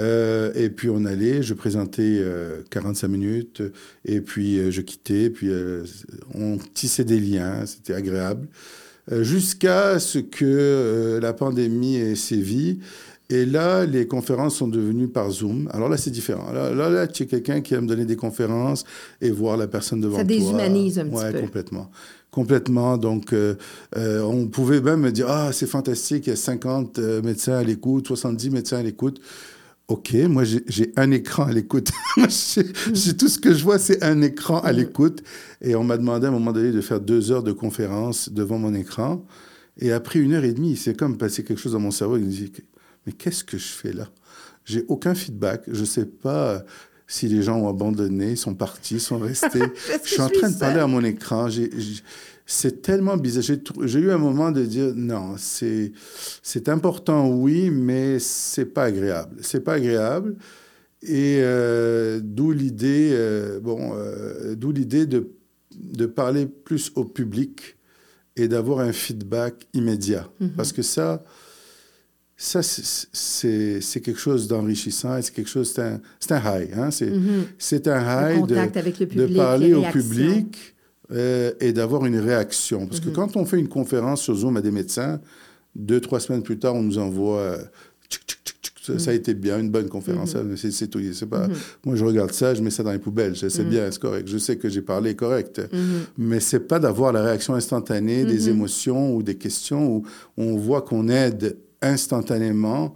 [0.00, 2.24] Euh, et puis on allait, je présentais
[2.70, 3.62] 45 minutes,
[4.04, 5.50] et puis je quittais, puis
[6.34, 8.48] on tissait des liens, c'était agréable.
[9.20, 12.78] Jusqu'à ce que la pandémie ait sévi
[13.32, 15.66] et là, les conférences sont devenues par Zoom.
[15.72, 16.52] Alors là, c'est différent.
[16.52, 18.84] Là, là, tu es quelqu'un qui aime donner des conférences
[19.22, 20.20] et voir la personne devant toi.
[20.20, 21.40] Ça déshumanise un petit peu.
[21.40, 21.90] complètement.
[22.30, 22.98] Complètement.
[22.98, 23.54] Donc, euh,
[23.96, 27.54] euh, on pouvait même me dire, ah, c'est fantastique, il y a 50 euh, médecins
[27.54, 29.18] à l'écoute, 70 médecins à l'écoute.
[29.88, 31.90] OK, moi, j'ai un écran à l'écoute.
[32.16, 35.22] tout ce que je vois, c'est un écran à l'écoute.
[35.62, 38.58] Et on m'a demandé à un moment donné de faire deux heures de conférence devant
[38.58, 39.24] mon écran.
[39.78, 42.18] Et après une heure et demie, c'est comme passer quelque chose dans mon cerveau.
[42.18, 42.52] Il me dit,
[43.06, 44.08] mais qu'est-ce que je fais là?
[44.64, 45.62] J'ai aucun feedback.
[45.66, 46.64] Je ne sais pas
[47.06, 49.62] si les gens ont abandonné, sont partis, sont restés.
[50.04, 51.48] je suis en train de parler à mon écran.
[52.46, 53.56] c'est tellement bizarre.
[53.82, 55.92] J'ai eu un moment de dire non, c'est
[56.68, 59.36] important, oui, mais c'est pas agréable.
[59.42, 60.36] C'est pas agréable.
[61.02, 65.32] Et euh, d'où l'idée, euh, bon, euh, d'où l'idée de,
[65.76, 67.76] de parler plus au public
[68.36, 70.28] et d'avoir un feedback immédiat.
[70.40, 70.50] Mm-hmm.
[70.56, 71.24] Parce que ça,
[72.42, 76.00] ça, c'est quelque chose d'enrichissant et c'est quelque chose, c'est un,
[76.30, 76.70] un, high.
[76.76, 76.88] Hein?
[76.90, 80.74] C'est un high de, de, parler au public
[81.12, 82.88] euh, et d'avoir une réaction.
[82.88, 83.14] Parce que mhm.
[83.14, 85.20] quand on fait une conférence sur Zoom à des médecins,
[85.76, 87.38] deux, trois semaines plus tard, on nous envoie.
[87.38, 87.58] Euh,
[88.98, 90.34] ça, a été bien, une bonne conférence.
[90.56, 91.00] C'est tout.
[91.30, 91.46] Pas.
[91.84, 93.36] Moi, je regarde ça, je mets ça dans les poubelles.
[93.36, 94.26] C'est bien, c'est correct.
[94.26, 95.60] Je sais que j'ai parlé correct.
[96.18, 100.04] Mais c'est pas d'avoir la réaction instantanée des émotions ou des questions où
[100.36, 102.94] on voit qu'on aide instantanément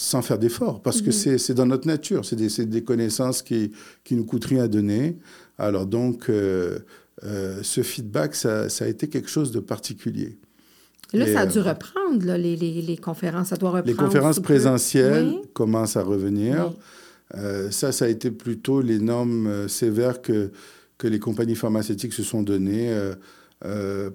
[0.00, 1.38] sans faire d'effort, parce que mhm.
[1.38, 3.72] c'est dans notre nature, c'est des, des, connaissances qui,
[4.04, 5.18] qui nous coûtent rien à donner.
[5.58, 6.78] Alors donc, euh,
[7.24, 10.38] euh, ce feedback, ça, ça, a été quelque chose de particulier.
[11.12, 13.88] Là, ça a dû euh, reprendre, là, les, les, les, conférences, ça doit reprendre.
[13.88, 16.72] Les conférences présentielles commencent à revenir.
[17.70, 20.52] ça, ça a été plutôt les normes sévères que,
[20.96, 22.96] que les compagnies pharmaceutiques se sont données,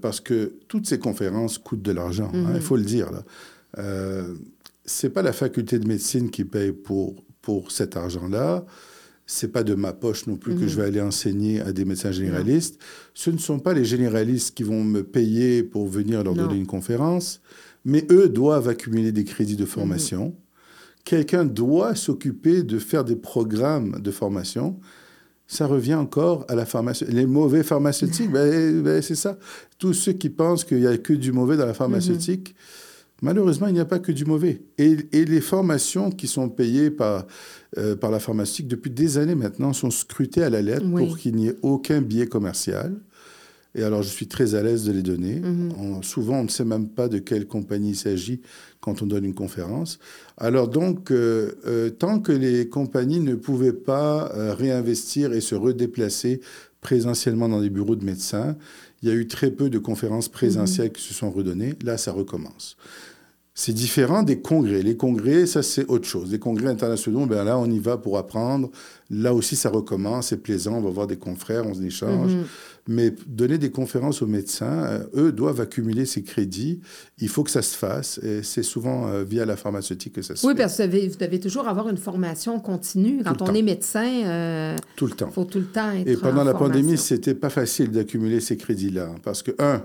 [0.02, 2.62] parce que toutes ces conférences coûtent de l'argent, hein, il mhm.
[2.62, 3.12] faut le dire.
[3.12, 3.26] Là.
[3.78, 4.36] Euh,
[4.86, 8.66] c'est pas la faculté de médecine qui paye pour, pour cet argent-là.
[9.26, 10.82] C'est pas de ma poche non plus que je mhm.
[10.82, 12.80] vais aller enseigner à des médecins généralistes.
[13.14, 16.68] Ce ne sont pas les généralistes qui vont me payer pour venir leur donner une
[16.68, 17.42] conférence,
[17.86, 20.36] mais eux doivent accumuler des crédits de formation.
[21.06, 24.80] quelqu'un doit s'occuper de faire des programmes de formation,
[25.48, 27.06] ça revient encore à la pharmacie.
[27.10, 29.38] Les mauvais pharmaceutiques, ben, ben, c'est ça.
[29.78, 32.83] Tous ceux qui pensent qu'il n'y a que du mauvais dans la pharmaceutique, mm-hmm.
[33.24, 34.62] Malheureusement, il n'y a pas que du mauvais.
[34.78, 37.26] Et, les formations qui sont payées par,
[37.78, 41.36] euh, par la pharmaceutique depuis des années maintenant sont scrutées à la lettre pour qu'il
[41.36, 42.96] n'y ait aucun biais commercial.
[43.76, 45.40] Et alors, je suis très à l'aise de les donner.
[45.40, 46.04] Mm-hmm.
[46.04, 48.42] souvent, on ne sait même pas de quelle compagnie il s'agit
[48.80, 49.98] quand on donne une conférence.
[50.38, 55.56] Alors donc, euh, euh, tant que les compagnies ne pouvaient pas euh, réinvestir et se
[55.56, 56.42] redéplacer
[56.82, 58.56] présentiellement dans des bureaux de médecins,
[59.02, 60.94] il y a eu très peu de conférences présentielles mhm.
[60.94, 61.74] qui se sont redonnées.
[61.84, 62.78] Là, ça recommence.
[63.56, 64.82] C'est différent des congrès.
[64.82, 66.32] Les congrès, ça, c'est autre chose.
[66.32, 68.72] Les congrès internationaux, ben là, on y va pour apprendre.
[69.12, 70.30] Là aussi, ça recommence.
[70.30, 70.78] C'est plaisant.
[70.78, 72.34] On va voir des confrères, on échange.
[72.34, 72.46] Mhm.
[72.88, 76.82] Mais donner des conférences aux médecins, euh, eux doivent accumuler ces crédits.
[77.20, 78.20] Il faut que ça se fasse.
[78.24, 80.58] Et c'est souvent euh, via la pharmaceutique que ça se oui, fait.
[80.58, 83.22] Oui, parce que vous devez, toujours avoir une formation continue.
[83.24, 85.28] Quand on est médecin, euh, tout le temps.
[85.30, 88.58] Il faut tout le temps être Et pendant la pandémie, c'était pas facile d'accumuler ces
[88.58, 89.12] crédits-là.
[89.24, 89.84] Parce que, un,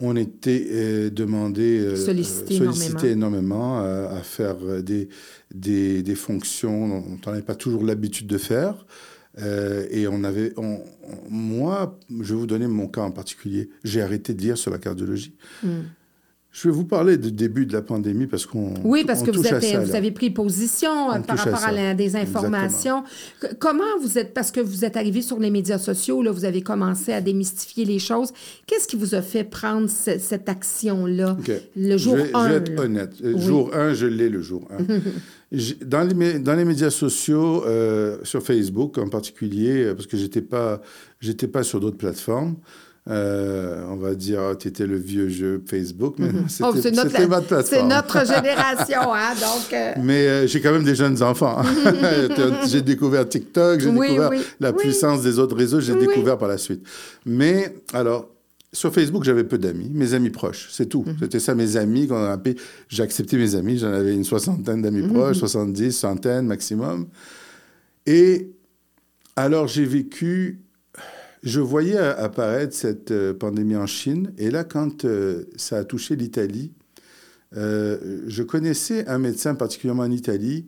[0.00, 5.08] on était demandé, sollicité, énormément, à, faire des,
[5.54, 8.84] des, des fonctions dont on n'avait pas toujours l'habitude de faire.
[9.38, 10.52] Euh, et on avait,
[11.28, 13.68] moi, je vais vous donner mon cas en particulier.
[13.84, 15.34] J'ai arrêté de lire sur la cardiologie.
[15.62, 15.82] Hmm.
[16.56, 18.72] Je vais vous parler du début de la pandémie parce qu'on.
[18.82, 23.04] Oui, parce que vous, vous, avez pris position euh, par rapport à, la désinformation.
[23.58, 24.32] Comment vous êtes.
[24.32, 27.84] Parce que vous êtes arrivé sur les médias sociaux, là, vous avez commencé à démystifier
[27.84, 28.32] les choses.
[28.66, 31.36] Qu'est-ce qui vous a fait prendre cette action-là
[31.76, 32.44] le jour 1?
[32.44, 33.12] Je vais être honnête.
[33.36, 35.00] Jour 1, je l'ai le jour 1.
[35.84, 40.42] dans, les, dans les médias sociaux, euh, sur Facebook en particulier, euh, parce que j'étais
[40.42, 40.80] pas,
[41.20, 42.56] j'étais pas sur d'autres plateformes,
[43.08, 46.44] euh, on va dire, oh, tu étais le vieux jeu Facebook, mais mhm.
[46.48, 47.62] c'était, oh, c'est notre, plateforme.
[47.64, 49.72] C'est notre génération, hein, donc...
[49.72, 49.92] Euh.
[50.02, 51.62] Mais euh, j'ai quand même des jeunes enfants.
[52.66, 56.84] j'ai découvert TikTok, j'ai découvert la puissance des autres réseaux, j'ai découvert par la suite.
[57.24, 58.28] Mais, alors,
[58.72, 61.04] sur Facebook, j'avais peu d'amis, mes amis proches, c'est tout.
[61.06, 61.16] Mhm.
[61.20, 62.08] C'était ça, mes amis.
[62.08, 62.54] Quand on
[62.88, 65.12] j'ai accepté mes amis, j'en avais une soixantaine d'amis mhm.
[65.12, 67.06] proches, 70, centaines maximum.
[68.04, 68.50] Et
[69.36, 70.65] alors, j'ai vécu
[71.46, 76.16] je voyais apparaître cette euh, pandémie en Chine, et là, quand euh, ça a touché
[76.16, 76.72] l'Italie,
[77.56, 80.66] euh, je connaissais un médecin particulièrement en Italie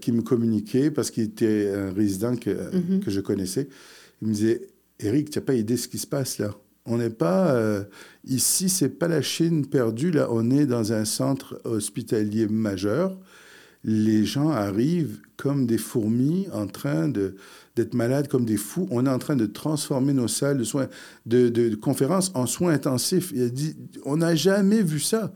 [0.00, 3.04] qui me communiquait parce qu'il était un résident que, mm-hmm.
[3.04, 3.68] que, je connaissais.
[4.20, 4.62] Il me disait,
[4.98, 6.56] Eric, tu n'as pas idée de ce qui se passe là.
[6.86, 7.56] On n'est pas
[8.24, 10.26] ici, c'est pas la Chine perdue là.
[10.32, 13.16] On est dans un centre hospitalier majeur.
[13.84, 17.36] Les gens arrivent comme des fourmis en train de
[17.76, 18.88] d'être malades comme des fous.
[18.90, 20.88] On est en train de transformer nos salles de soins,
[21.26, 23.32] de, de, conférences en soins intensifs.
[23.34, 25.32] Il a dit, on n'a jamais vu ça.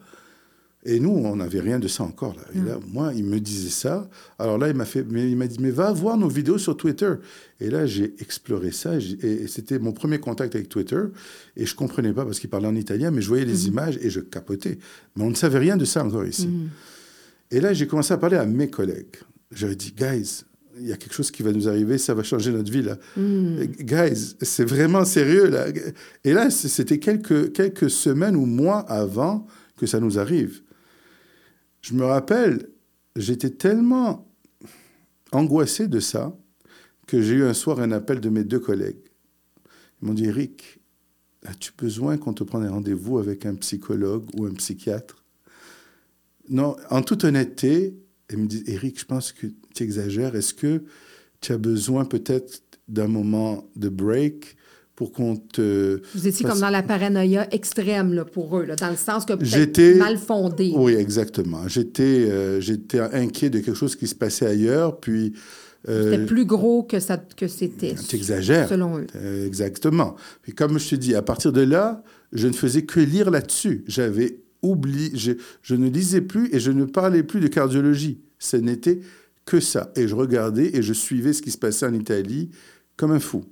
[0.86, 2.34] Et nous, on n'avait rien de ça encore.
[2.34, 2.42] Là.
[2.54, 2.82] Et là, mm.
[2.90, 4.08] moi, il me disait ça.
[4.38, 6.74] Alors là, il m'a fait, mais il m'a dit, mais va voir nos vidéos sur
[6.74, 7.12] Twitter.
[7.60, 8.94] Et là, j'ai exploré ça.
[8.96, 11.02] Et c'était mon premier contact avec Twitter.
[11.58, 13.68] Et je comprenais pas parce qu'il parlait en italien, mais je voyais les mm-hmm.
[13.68, 14.78] images et je capotais.
[15.16, 16.48] Mais on ne savait rien de ça encore ici.
[16.48, 16.70] Mm.
[17.50, 19.16] Et là, j'ai commencé à parler à mes collègues.
[19.52, 20.44] J'avais dit, guys,
[20.80, 22.96] il y a quelque chose qui va nous arriver, ça va changer notre vie là.
[23.16, 23.62] Hmm.
[23.64, 25.66] Guys, c'est vraiment sérieux là.
[26.24, 30.62] Et là, c'était quelques, quelques semaines ou mois avant que ça nous arrive.
[31.82, 32.68] Je me rappelle,
[33.16, 34.28] j'étais tellement
[35.32, 36.36] angoissé de ça
[37.06, 39.10] que j'ai eu un soir un appel de mes deux collègues.
[40.00, 40.80] Ils m'ont dit, Eric,
[41.46, 45.24] as-tu besoin qu'on te prenne un rendez-vous avec un psychologue ou un psychiatre?
[46.48, 47.94] Non, en toute honnêteté,
[48.38, 50.34] me disent, Eric, je pense que tu exagères.
[50.36, 50.82] Est-ce que
[51.40, 54.56] tu as besoin peut-être d'un moment de break
[54.94, 56.02] pour qu'on te...
[56.14, 59.32] Vous étiez comme dans la paranoïa extrême là, pour eux, là, dans le sens que
[59.32, 60.72] peut-être mal fondé.
[60.76, 61.66] Oui, exactement.
[61.68, 65.32] J'étais, euh, j'étais inquiet de quelque chose qui se passait ailleurs, puis...
[65.88, 67.94] Euh, c'était plus gros que, ça, que c'était.
[67.94, 68.68] Tu exagères.
[68.68, 69.06] Selon eux.
[69.16, 70.14] Euh, exactement.
[70.42, 72.02] Puis comme je te dis, à partir de là,
[72.34, 73.82] je ne faisais que lire là-dessus.
[73.86, 78.20] J'avais oublié, je, je ne lisais plus et je ne parlais plus de cardiologie.
[78.38, 79.00] Ce n'était
[79.44, 79.92] que ça.
[79.96, 82.50] Et je regardais et je suivais ce qui se passait en Italie
[82.96, 83.44] comme un fou.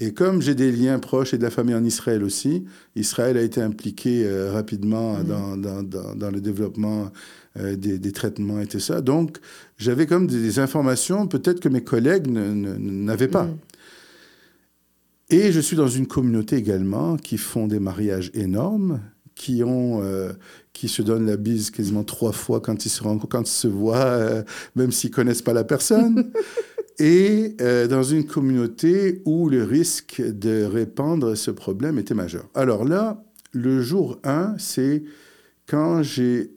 [0.00, 3.42] Et comme j'ai des liens proches et de la famille en Israël aussi, Israël a
[3.42, 5.24] été impliqué euh, rapidement mmh.
[5.24, 7.10] dans, dans, dans, le développement
[7.58, 9.00] euh, des, des, traitements et tout ça.
[9.00, 9.38] Donc,
[9.76, 13.46] j'avais comme des, informations peut-être que mes collègues n'avaient pas.
[13.46, 13.58] Mmh.
[15.30, 19.00] Et je suis dans une communauté également qui font des mariages énormes,
[19.38, 20.32] qui ont euh,
[20.74, 23.68] qui se donnent la bise quasiment trois fois quand ils se rencontrent, quand ils se
[23.68, 24.42] voient, euh,
[24.76, 26.30] même s'ils connaissent pas la personne.
[26.98, 32.48] et euh, dans une communauté où le risque de répandre ce problème était majeur.
[32.54, 33.22] Alors là,
[33.52, 35.04] le jour 1, c'est
[35.66, 36.52] quand j'ai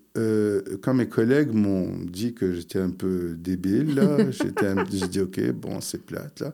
[0.81, 4.17] quand mes collègues m'ont dit que j'étais un peu débile, là,
[4.91, 6.53] j'ai dit, OK, bon, c'est plate, là.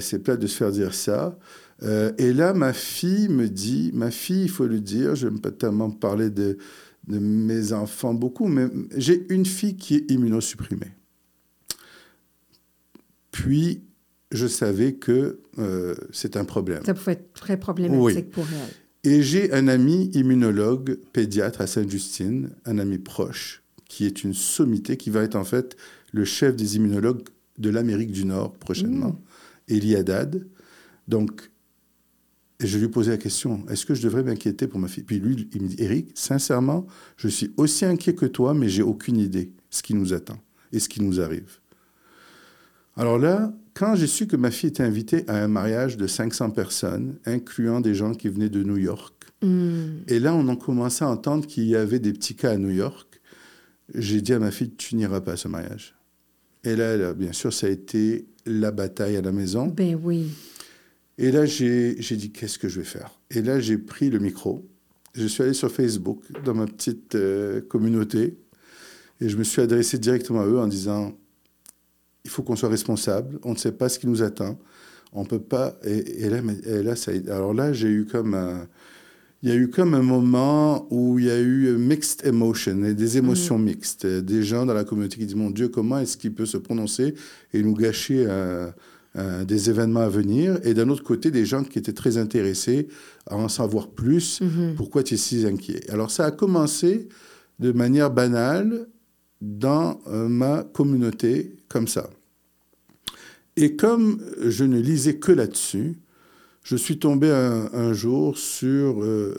[0.00, 1.34] C'est plate de se faire dire ça.
[1.82, 5.40] Euh, et là, ma fille me dit, ma fille, il faut le dire, je n'aime
[5.40, 6.58] pas tellement parler de,
[7.06, 10.92] de mes enfants beaucoup, mais j'ai une fille qui est immunosupprimée.
[13.30, 13.82] Puis,
[14.32, 15.40] je savais que
[16.12, 16.82] c'est un problème.
[16.84, 18.74] Ça pouvait être très problématique pour elle.
[19.04, 24.96] Et j'ai un ami immunologue pédiatre à Sainte-Justine, un ami proche, qui est une sommité,
[24.96, 25.76] qui va être en fait
[26.12, 27.22] le chef des immunologues
[27.58, 29.10] de l'Amérique du Nord prochainement,
[29.68, 29.72] mmh.
[29.72, 30.46] Eliadad.
[31.06, 31.50] Donc,
[32.60, 35.04] je lui ai posé la question, est-ce que je devrais m'inquiéter pour ma fille?
[35.04, 38.82] Puis lui, il me dit, Eric, sincèrement, je suis aussi inquiet que toi, mais j'ai
[38.82, 40.38] aucune idée ce qui nous attend
[40.72, 41.58] et ce qui nous arrive.
[42.96, 46.50] Alors là, quand j'ai su que ma fille était invitée à un mariage de 500
[46.50, 49.98] personnes, incluant des gens qui venaient de New York, hmm.
[50.08, 52.70] et là, on a commencé à entendre qu'il y avait des petits cas à New
[52.70, 53.20] York,
[53.94, 55.94] j'ai dit à ma fille, tu n'iras pas à ce mariage.
[56.64, 59.68] Et là, bien sûr, ça a été la bataille à la maison.
[59.68, 60.32] Ben oui.
[61.18, 63.10] Et là, j'ai dit, qu'est-ce que je vais faire?
[63.30, 64.64] Et là, j'ai pris le micro.
[65.14, 68.38] Je suis allé sur Facebook, dans ma petite euh, communauté,
[69.20, 71.12] et je me suis adressé directement à eux en disant,
[72.24, 73.40] il faut qu'on soit responsable.
[73.42, 74.60] On ne sait pas ce qui nous attend.
[75.12, 75.76] On peut pas.
[75.82, 78.68] Et, là, là, ça, alors là, j'ai eu comme un,
[79.42, 82.94] il y a eu comme un moment où il y a eu mixed emotion, et
[82.94, 83.64] des émotions mm.
[83.64, 84.06] mixtes.
[84.06, 87.14] Des gens dans la communauté qui disent Mon Dieu, comment est-ce qu'il peut se prononcer
[87.52, 88.26] et nous gâcher
[89.14, 92.86] des événements à venir Et d'un autre côté, des gens qui étaient très intéressés
[93.26, 94.40] à en savoir plus.
[94.40, 94.74] Mm-hmm.
[94.76, 95.80] Pourquoi tu es si inquiet?
[95.90, 97.08] Alors, ça a commencé
[97.58, 98.86] de manière banale
[99.40, 102.10] dans euh, ma communauté comme ça.
[103.56, 105.96] Et comme je ne lisais que là-dessus,
[106.62, 109.34] je suis tombé un, jour sur euh,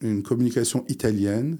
[0.00, 1.58] une communication italienne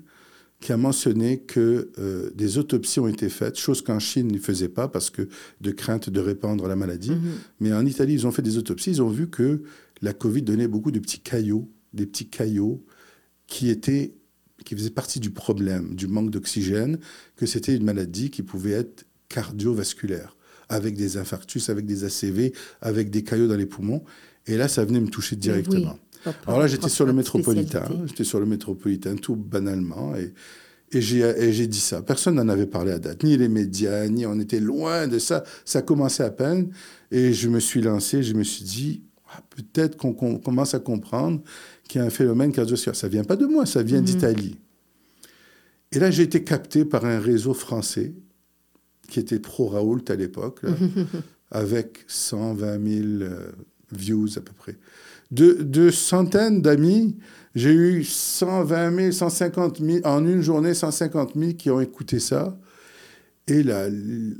[0.63, 4.69] qui a mentionné que euh, des autopsies ont été faites, chose qu'en Chine ne faisaient
[4.69, 5.29] pas parce que
[5.61, 7.11] de crainte de répandre la maladie.
[7.11, 7.35] Mm-hmm.
[7.61, 9.63] Mais en Italie, ils ont fait des autopsies, ils ont vu que
[10.01, 12.83] la Covid donnait beaucoup de petits caillots, des petits caillots
[13.47, 14.15] qui étaient
[14.65, 16.99] qui faisaient partie du problème, du manque d'oxygène,
[17.35, 20.37] que c'était une maladie qui pouvait être cardiovasculaire
[20.69, 24.05] avec des infarctus, avec des ACV, avec des caillots dans les poumons.
[24.47, 25.99] Et là, ça venait me toucher directement.
[26.47, 30.33] Alors là, j'étais sur le métropolitain, j'étais sur le métropolitain tout banalement, et,
[30.93, 32.03] et j'ai dit ça.
[32.03, 35.45] Personne n'en avait parlé à date, ni les médias, ni on était loin de ça.
[35.65, 36.71] Ça commençait à peine,
[37.11, 39.03] et je me suis lancé, je me suis dit,
[39.35, 41.41] ah, peut-être qu'on commence à comprendre
[41.89, 42.97] qu'il y a un phénomène cardiovasculaire.
[42.97, 44.05] Ça vient pas de moi, ça vient mhm.
[44.05, 44.59] d'Italie.
[45.93, 48.15] Et là, j'ai été capté par un réseau français
[49.09, 50.63] qui était pro-Raoult à l'époque,
[51.51, 53.53] avec 120 000 euh,
[53.93, 54.79] views à peu près.
[55.33, 57.17] De, de centaines d'amis,
[57.55, 62.57] j'ai eu 120 000, 150 000, en une journée, 150 000 qui ont écouté ça.
[63.49, 63.87] Et là,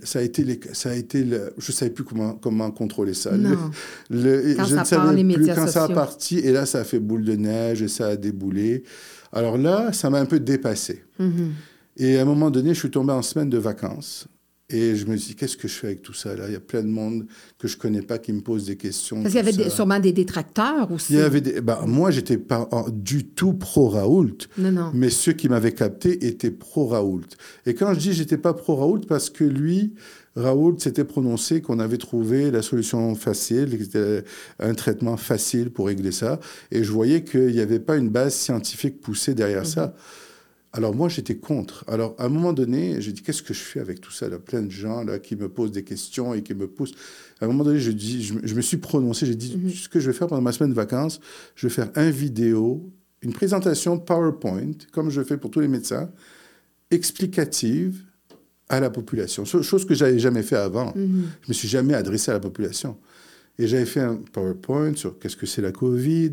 [0.05, 3.15] ça a été, les, ça a été le, je ne savais plus comment, comment contrôler
[3.15, 3.37] ça.
[3.37, 3.71] Non.
[4.11, 6.39] Le, quand je ne savais plus quand ça a parti.
[6.39, 8.85] Et là, ça a fait boule de neige et ça a déboulé.
[9.33, 11.03] Alors là, ça m'a un peu dépassé.
[11.21, 11.49] Mm-hmm.
[11.97, 14.29] Et à un moment donné, je suis tombé en semaine de vacances.
[14.73, 16.47] Et je me suis dit, qu'est-ce que je fais avec tout ça là?
[16.49, 17.27] Il y a plein de monde
[17.59, 19.23] que je connais pas qui me pose des questions.
[19.23, 21.13] Parce qu'il y avait sûrement des détracteurs aussi.
[21.13, 24.49] Il y avait des, ben, moi, j'étais pas du tout pro-Raoult.
[24.57, 24.91] Non, non.
[24.95, 27.27] Mais ceux qui m'avaient capté étaient pro-Raoult.
[27.67, 29.95] Et quand je dis j'étais pas pro-Raoult, parce que lui,
[30.35, 33.79] Raoult s'était prononcé qu'on avait trouvé la solution facile,
[34.59, 36.41] un traitement facile pour régler ça.
[36.71, 39.95] Et je voyais qu'il n'y avait pas une base scientifique poussée derrière ça.
[40.75, 41.85] Alors moi, j'étais contre.
[41.87, 44.39] Alors à un moment donné, j'ai dit, qu'est-ce que je fais avec tout ça là?
[44.39, 46.95] Plein de gens là, qui me posent des questions et qui me poussent.
[47.41, 49.71] À un moment donné, je, dis, je, me suis prononcé, j'ai dit, mhm.
[49.71, 51.21] ce que je vais faire pendant ma semaine de vacances,
[51.57, 56.11] je vais faire un vidéo, une présentation PowerPoint, comme je fais pour tous les médecins,
[56.91, 58.03] explicative
[58.71, 59.45] à la population.
[59.45, 60.95] Chose que j'avais jamais fait avant.
[60.97, 61.25] Mhm.
[61.43, 62.97] Je me suis jamais adressé à la population.
[63.59, 66.33] Et j'avais fait un PowerPoint sur qu'est-ce que c'est la COVID,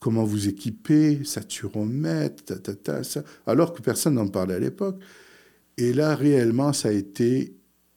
[0.00, 4.98] comment vous équiper, saturomètre, ta, ta, ta, ça, alors que personne n'en parlait à l'époque.
[5.76, 7.56] Et là, réellement, ça a été,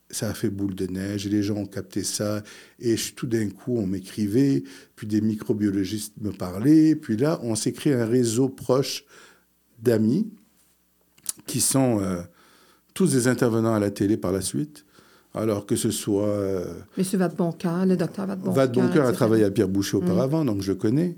[0.10, 2.44] ça a fait boule de neige, et les gens ont capté ça,
[2.80, 4.64] et tout d'un coup, on m'écrivait,
[4.96, 9.06] puis des microbiologistes me parlaient, puis là, on s'est créé un réseau proche
[9.80, 10.32] d'amis
[11.48, 12.21] qui sont euh,
[12.94, 14.86] tous des intervenants à la télé par la suite.
[15.34, 16.28] Alors que ce soit...
[16.28, 18.54] Euh, Monsieur Vadeboncoeur, le docteur Vadeboncoeur.
[18.54, 21.17] Vadeboncoeur a travaillé à Pierre Boucher auparavant, donc je connais.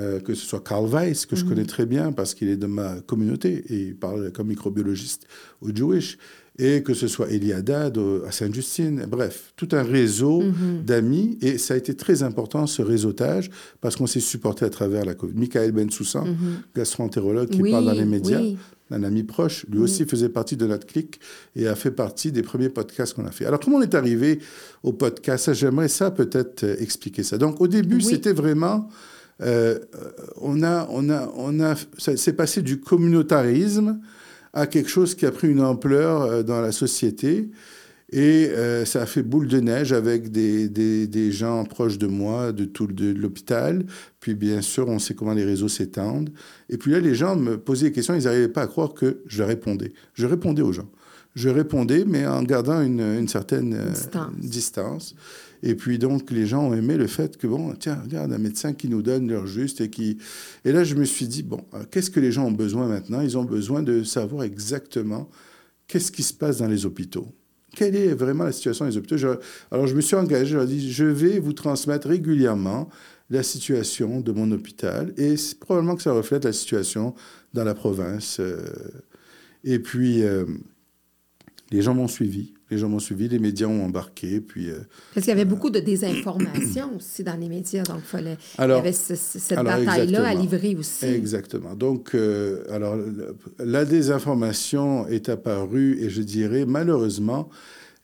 [0.00, 1.48] Euh, que ce soit Carl Weiss, que je mhm.
[1.50, 5.26] connais très bien parce qu'il est de ma communauté et il parle comme microbiologiste
[5.60, 6.16] au Jewish.
[6.58, 10.82] et que ce soit Eliadad à Sainte-Justine, bref, tout un réseau Mhm.
[10.84, 11.38] d'amis.
[11.40, 15.14] Et ça a été très important, ce réseautage, parce qu'on s'est supporté à travers la
[15.14, 15.32] COVID.
[15.34, 16.26] Michael Bensoussan,
[16.76, 17.62] gastro-entérologue qui Mhm.
[17.62, 18.58] Oui, parle dans les médias, oui.
[18.90, 21.20] un ami proche, lui aussi faisait partie de notre clique
[21.56, 23.46] et a fait partie des premiers podcasts qu'on a fait.
[23.46, 24.38] Alors, comment on est arrivé
[24.82, 25.54] au podcast?
[25.54, 27.38] J'aimerais ça peut-être euh, expliquer ça.
[27.38, 28.88] Donc, au début, c'était vraiment...
[29.40, 29.78] euh,
[30.40, 34.00] on a, on a, on a, ça s'est passé du communautarisme
[34.52, 37.50] à quelque chose qui a pris une ampleur euh, dans la société.
[38.14, 42.06] Et euh, ça a fait boule de neige avec des, des, des gens proches de
[42.06, 43.86] moi, de tout de l'hôpital.
[44.20, 46.28] Puis bien sûr, on sait comment les réseaux s'étendent.
[46.68, 49.22] Et puis là, les gens me posaient des questions, ils n'arrivaient pas à croire que
[49.26, 49.94] je répondais.
[50.12, 50.90] Je répondais aux gens.
[51.34, 53.90] Je répondais, mais en gardant une, une certaine euh,
[54.36, 55.14] Distance.
[55.62, 58.72] Et puis donc, les gens ont aimé le fait que, bon, tiens, regarde, un médecin
[58.72, 60.18] qui nous donne leur juste et qui...
[60.64, 63.20] Et là, je me suis dit, bon, euh, qu'est-ce que les gens ont besoin maintenant?
[63.20, 65.30] Ils ont besoin de savoir exactement
[65.86, 67.28] qu'est-ce qui se passe dans les hôpitaux.
[67.74, 69.16] Quelle est vraiment la situation des hôpitaux?
[69.70, 72.88] Alors, je me suis engagé, je leur ai dit, je vais vous transmettre régulièrement
[73.30, 77.14] la situation de mon hôpital et probablement que ça reflète la situation
[77.54, 78.38] dans la province.
[78.40, 78.58] euh.
[79.64, 80.44] Et puis, euh,
[81.72, 82.54] les gens m'ont suivi.
[82.70, 84.40] Les gens m'ont suivi, les médias ont embarqué.
[84.40, 84.78] Puis, euh,
[85.14, 88.80] Parce qu'il y avait beaucoup de désinformation aussi dans les médias, donc fallait, Alors- il
[88.80, 91.04] y avait ce- ce- cette bataille-là à livrer aussi.
[91.06, 91.74] Exactement.
[91.74, 92.96] Donc, euh, alors,
[93.58, 97.48] la désinformation est apparue et je dirais, malheureusement,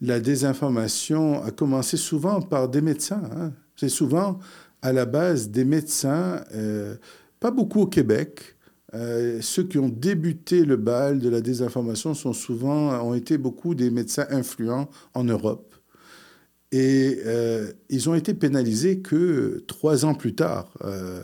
[0.00, 3.22] la désinformation a commencé souvent par des médecins.
[3.36, 3.52] hein.
[3.76, 4.38] C'est souvent
[4.82, 6.96] à la base des médecins, euh,
[7.40, 8.56] pas beaucoup au Québec.
[8.94, 13.74] Euh, ceux qui ont débuté le bal de la désinformation sont souvent, ont été beaucoup
[13.74, 15.74] des médecins influents en Europe.
[16.72, 21.22] Et euh, ils ont été pénalisés que trois ans plus tard euh,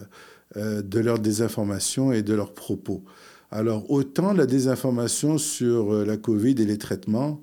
[0.57, 3.03] de leur désinformation et de leurs propos.
[3.51, 7.41] Alors, autant la désinformation sur la COVID et les traitements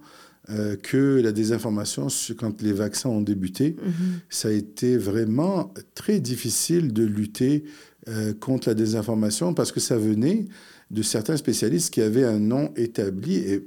[0.83, 3.93] que la désinformation sur, quand les vaccins ont débuté, Mhm.
[4.29, 7.63] ça a été vraiment très difficile de lutter
[8.07, 10.45] euh, contre la désinformation parce que ça venait
[10.89, 13.63] de certains spécialistes qui avaient un nom établi et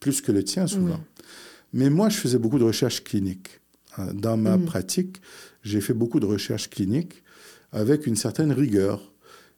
[0.00, 1.00] plus que le tien souvent.
[1.72, 3.60] Mais moi, je faisais beaucoup de recherches cliniques.
[3.98, 4.12] hein.
[4.14, 4.64] Dans ma Mhm.
[4.64, 5.20] pratique,
[5.62, 7.22] j'ai fait beaucoup de recherches cliniques
[7.72, 9.12] avec une certaine rigueur.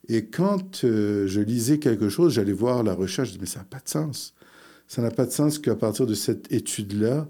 [0.09, 3.61] Et quand euh, je lisais quelque chose, j'allais voir la recherche, je disais, mais ça
[3.61, 4.35] n'a pas de sens.
[4.89, 7.29] Ça n'a pas de sens qu'à partir de cette étude-là,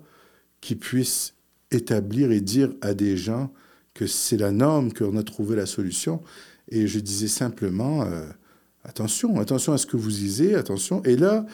[0.61, 1.35] qu'ils puissent
[1.71, 3.53] établir et dire à des gens
[3.95, 6.23] que c'est la norme, qu'on a trouvé la solution.
[6.69, 8.27] Et je disais simplement, euh,
[8.85, 11.03] attention, attention à ce que vous lisez, attention.
[11.05, 11.47] Et là,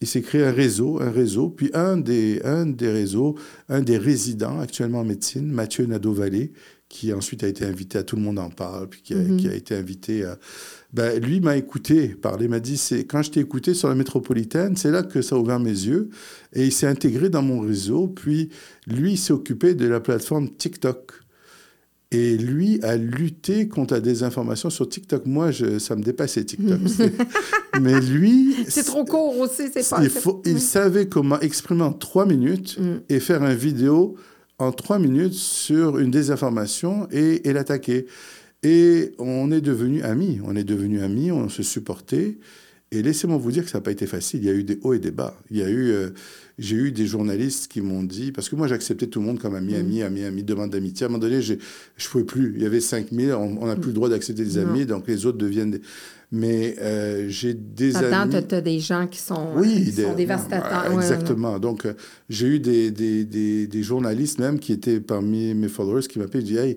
[0.00, 3.34] il s'est créé un réseau, un réseau, puis un des, un des réseaux,
[3.68, 6.52] un des résidents actuellement en médecine, Mathieu Nadeau-Vallée,
[6.88, 9.38] qui ensuite a été invité à Tout le monde en parle, puis qui a, Mhm.
[9.38, 10.38] qui a été invité à...
[10.92, 14.76] Ben, lui m'a écouté parler, m'a dit, c'est quand je t'ai écouté sur la métropolitaine,
[14.76, 16.10] c'est là que ça a ouvert mes yeux,
[16.52, 18.50] et il s'est intégré dans mon réseau, puis
[18.86, 21.12] lui, il s'est occupé de la plateforme TikTok.
[22.12, 25.26] Et lui a lutté contre la désinformation sur TikTok.
[25.26, 26.78] Moi, je, ça me dépassait TikTok.
[27.80, 30.02] Mais lui, C'est trop court aussi, c'est pas...
[30.02, 33.00] il, faut, il savait comment exprimer en trois minutes Mm.
[33.08, 34.16] et faire une vidéo
[34.58, 38.06] en trois minutes sur une désinformation et, et l'attaquer.
[38.62, 40.40] Et on est devenus amis.
[40.44, 42.38] On est devenus amis, on se supportait.
[42.92, 44.40] Et laissez-moi vous dire que ça n'a pas été facile.
[44.42, 45.36] Il y a eu des hauts et des bas.
[45.50, 46.10] Il y a eu, euh,
[46.58, 49.54] j'ai eu des journalistes qui m'ont dit, parce que moi j'acceptais tout le monde comme
[49.54, 49.76] ami, Mm.
[49.76, 51.04] ami, ami, ami, demande d'amitié.
[51.04, 51.58] À un moment donné, je ne
[52.10, 52.52] pouvais plus.
[52.56, 54.70] Il y avait 5000, on n'a plus le droit d'accepter des Non.
[54.70, 55.80] amis, donc les autres deviennent des...
[56.32, 58.32] Mais euh, j'ai des Là-dedans, amis...
[58.32, 60.88] t'as- t'as des gens qui sont, Oui, qui sont dévastateurs.
[60.90, 61.58] Ouais, exactement.
[61.60, 61.92] Donc, euh,
[62.28, 66.40] j'ai eu des, des, des, des journalistes même qui étaient parmi mes followers qui m'appelaient
[66.40, 66.76] et disaient Hey,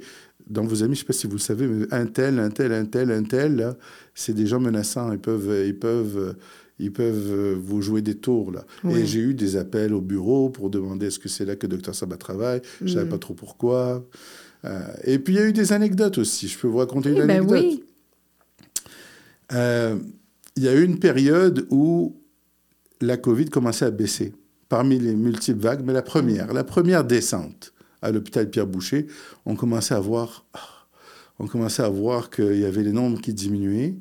[0.50, 2.50] dans vos amis, je ne sais pas si vous le savez, mais un tel, un
[2.50, 3.76] tel, un tel, un tel,
[4.16, 5.12] c'est des gens menaçants.
[5.12, 6.36] Ils peuvent, ils peuvent,
[6.80, 8.52] ils peuvent euh, vous jouer des tours.
[8.52, 8.66] Là.
[8.84, 9.02] Oui.
[9.02, 11.93] Et j'ai eu des appels au bureau pour demander est-ce que c'est là que Dr
[11.93, 12.62] Sabat travaille.
[12.80, 13.10] Je ne savais Mm.
[13.10, 14.06] pas trop pourquoi.
[14.66, 16.47] Euh, et puis, il y a eu des anecdotes aussi.
[16.47, 17.60] Je peux vous raconter Oui, une ben anecdote.
[17.62, 17.84] oui.
[19.54, 19.97] Euh,
[20.56, 22.16] il y a eu une période où
[23.02, 24.34] la COVID commençait à baisser
[24.68, 29.08] parmi les multiples vagues, mais la première, la première descente à l'hôpital Pierre-Boucher,
[29.45, 30.45] on commençait à voir,
[31.39, 33.95] on commençait à voir qu'il y avait les nombres qui diminuaient.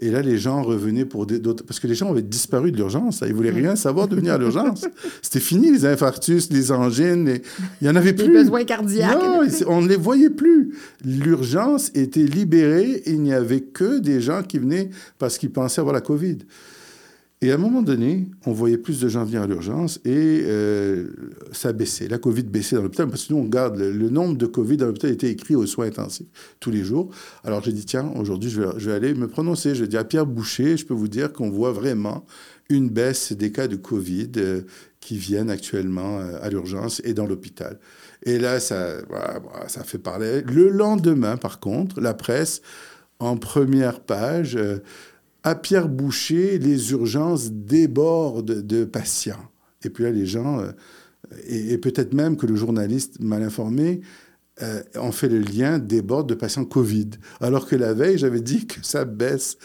[0.00, 1.64] Et là, les gens revenaient pour d'autres...
[1.64, 3.24] Parce que les gens avaient disparu de l'urgence.
[3.26, 4.86] Ils voulaient rien savoir de venir à l'urgence.
[5.22, 7.24] C'était fini, les infarctus, les angines.
[7.24, 7.42] les-
[7.80, 8.32] Il n'y en avait Les plus.
[8.32, 9.18] besoins cardiaques.
[9.20, 10.72] Non, on ne les voyait plus.
[11.04, 13.02] L'urgence était libérée.
[13.06, 16.38] Il n'y avait que des gens qui venaient parce qu'ils pensaient avoir la COVID.
[17.40, 21.06] Et à un moment donné, on voyait plus de gens venir à l'urgence et euh,
[21.52, 22.08] ça baissait.
[22.08, 24.86] La COVID baissait dans l'hôpital parce que nous, on garde le, nombre de COVID dans
[24.86, 26.26] l'hôpital était écrit aux soins intensifs
[26.58, 27.10] tous les jours.
[27.44, 29.76] Alors j'ai dit, tiens, aujourd'hui, je vais, aller me prononcer.
[29.76, 32.26] Je dis à Pierre Boucher, je peux vous dire qu'on voit vraiment
[32.70, 34.62] une baisse des cas de Covid euh,
[34.98, 37.78] qui viennent actuellement euh, à l'urgence et dans l'hôpital.
[38.24, 38.94] Et là, ça,
[39.68, 40.42] ça fait parler.
[40.42, 42.62] Le lendemain, par contre, la presse,
[43.20, 44.58] en première page,
[45.48, 49.50] à Pierre Boucher, les urgences débordent de patients.
[49.84, 50.62] Et puis là, les gens,
[51.46, 54.00] et, peut-être même que le journaliste mal informé,
[54.96, 57.10] ont fait le lien déborde de patients Covid.
[57.40, 59.56] Alors que la veille, j'avais dit que ça baisse.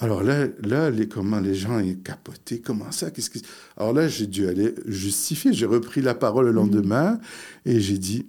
[0.00, 3.38] Alors là, là les, comment les gens ont capoté, comment ça qu'est-ce que...
[3.76, 5.52] Alors là, j'ai dû aller justifier.
[5.52, 6.56] J'ai repris la parole le mhm.
[6.56, 7.20] lendemain
[7.64, 8.26] et j'ai dit,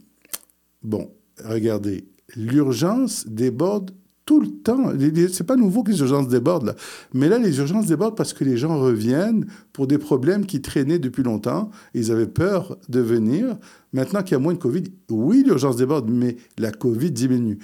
[0.83, 1.11] bon,
[1.43, 2.05] regardez,
[2.35, 3.91] l'urgence déborde
[4.25, 4.91] tout le temps.
[5.31, 6.75] C'est pas nouveau que les urgences débordent.
[7.13, 10.99] Mais là, les urgences débordent parce que les gens reviennent pour des problèmes qui traînaient
[10.99, 11.69] depuis longtemps.
[11.93, 13.57] Ils avaient peur de venir.
[13.93, 17.59] Maintenant qu'il y a moins de Covid, oui, l'urgence déborde, mais la Covid diminue.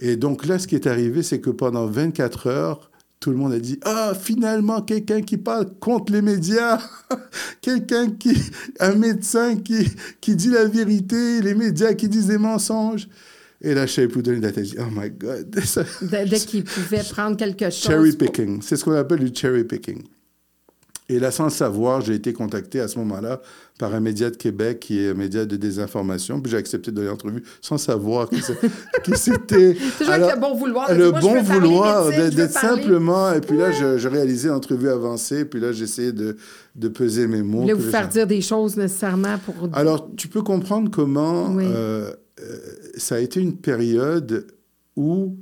[0.00, 2.90] Et donc là, ce qui est arrivé, c'est que pendant 24 heures,
[3.20, 6.80] tout le monde a dit Ah, finalement, quelqu'un qui parle contre les médias,
[7.60, 8.36] quelqu'un qui.
[8.80, 9.86] un médecin qui,
[10.20, 13.08] qui dit la vérité, les médias qui disent des mensonges.
[13.64, 15.50] Et là, Shea Poudre a dit Oh my God.
[16.02, 17.82] Dès qu'il pouvait prendre quelque chose.
[17.82, 18.60] Cherry picking.
[18.60, 20.02] C'est ce qu'on appelle du cherry picking.
[21.08, 23.40] Et là, sans le savoir, j'ai été contacté à ce moment-là
[23.78, 26.40] par un média de Québec qui est un média de désinformation.
[26.40, 28.40] Puis j'ai accepté de l'entrevue sans savoir qui
[29.16, 29.76] c'était.
[29.98, 30.94] Toujours avec le bon vouloir.
[30.94, 33.32] Le bon vouloir d'être simplement.
[33.32, 35.44] Et puis là, je, réalisais l'entrevue avancée.
[35.44, 36.36] Puis là, j'essayais de,
[36.74, 37.66] de, peser mes mots.
[37.68, 39.68] Vous vous faire dire des choses nécessairement pour.
[39.72, 42.56] Alors, tu peux comprendre comment euh, euh,
[42.96, 44.46] ça a été une période
[44.96, 45.36] où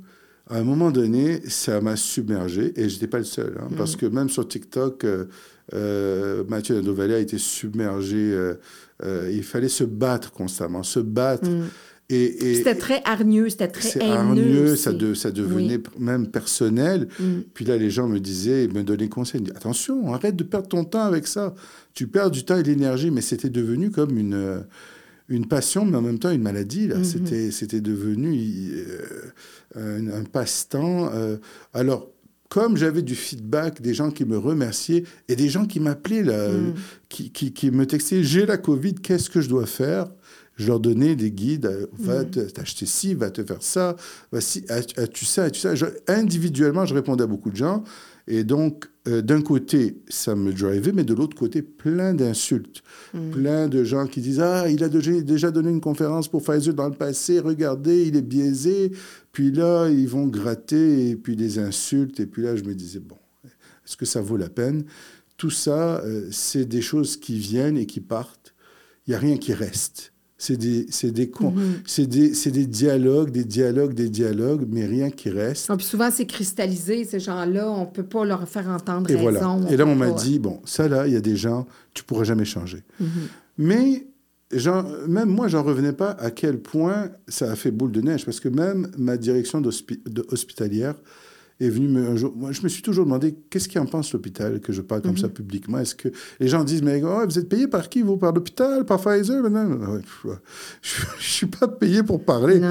[0.51, 3.57] à un moment donné, ça m'a submergé et je n'étais pas le seul.
[3.59, 3.99] Hein, Parce mm.
[3.99, 5.25] que même sur TikTok, euh,
[5.73, 8.17] euh, Mathieu Nadovalia a été submergé.
[8.17, 11.49] Euh, il fallait se battre constamment, se battre.
[11.49, 11.69] Mm.
[12.09, 14.11] C'était très hargneux, c'était très haineux.
[14.11, 17.07] hargneux, ça, ça devenait même personnel.
[17.17, 17.25] Mm.
[17.53, 19.41] Puis là, les gens me disaient, me donnaient conseil.
[19.55, 21.55] Attention, arrête de perdre ton temps avec ça.
[21.93, 24.65] Tu perds du temps et de l'énergie, mais c'était devenu comme une
[25.29, 26.87] une passion, mais en même temps une maladie.
[26.87, 26.97] Là.
[26.97, 27.03] Mm-hmm.
[27.03, 28.85] C'était, c'était devenu
[29.75, 31.09] un, passe-temps.
[31.13, 31.37] Euh,
[31.73, 32.09] alors,
[32.49, 36.49] comme j'avais du feedback, des gens qui me remerciaient et des gens qui m'appelaient, là,
[36.49, 36.73] mm.
[37.09, 40.11] qui, qui, me textaient J'ai la Covid, qu'est-ce que je dois faire?
[40.57, 42.51] Je leur donnais des guides, euh, va mm.
[42.53, 43.95] t'acheter ci, va te faire ça,
[44.33, 45.73] as-tu ça, as-tu ça?
[46.07, 47.83] individuellement, je répondais à beaucoup de gens.
[48.33, 52.81] Et donc, euh, d'un côté, ça me drivait, mais de l'autre côté, plein d'insultes.
[53.13, 53.29] Mm.
[53.31, 56.87] Plein de gens qui disent Ah, il a déjà donné une conférence pour Pfizer dans
[56.87, 58.93] le passé, regardez, il est biaisé.
[59.33, 62.21] Puis là, ils vont gratter, et puis des insultes.
[62.21, 64.85] Et puis là, je me disais Bon, est-ce que ça vaut la peine?
[65.35, 68.53] Tout ça, euh, c'est des choses qui viennent et qui partent.
[69.07, 70.10] Il n'y a rien qui reste.
[70.43, 72.07] C'est des, c'est des, mm-hmm.
[72.07, 75.71] des, des, dialogues, des dialogues, des dialogues, mais rien qui reste.
[75.77, 77.69] Puis souvent, c'est cristallisé, ces gens-là.
[77.69, 79.57] On ne peut pas leur faire entendre Et raison.
[79.57, 79.71] Voilà.
[79.71, 82.05] Et là, on m'a dit, bon, ça, là, il y a des gens, tu ne
[82.07, 82.81] pourras jamais changer.
[82.99, 83.05] Mm-hmm.
[83.59, 84.07] Mais
[85.07, 88.39] même moi, j'en revenais pas à quel point ça a fait boule de neige, parce
[88.39, 89.61] que même ma direction
[90.29, 90.95] hospitalière
[91.61, 92.33] est venue me, un jour.
[92.35, 95.17] Moi, je me suis toujours demandé qu'est-ce qui en pense l'hôpital que je parle comme
[95.17, 95.33] ça mhm.
[95.33, 95.79] publiquement?
[95.79, 96.09] Est-ce que
[96.39, 99.49] les gens disent mais oh, vous êtes payé par qui vous par l'hôpital, par Pfizer?
[99.49, 99.69] Non,
[100.81, 102.61] Je, ne suis pas payé pour parler.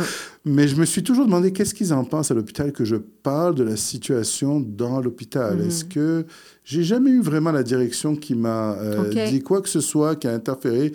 [0.45, 3.55] Mais je me suis toujours demandé qu'est-ce qu'ils en pensent à l'hôpital que je parle
[3.55, 5.57] de la situation dans l'hôpital?
[5.57, 5.66] Mhm.
[5.66, 6.26] Est-ce que
[6.64, 10.26] j'ai jamais eu vraiment la direction qui m'a euh, dit quoi que ce soit, qui
[10.28, 10.93] a interféré.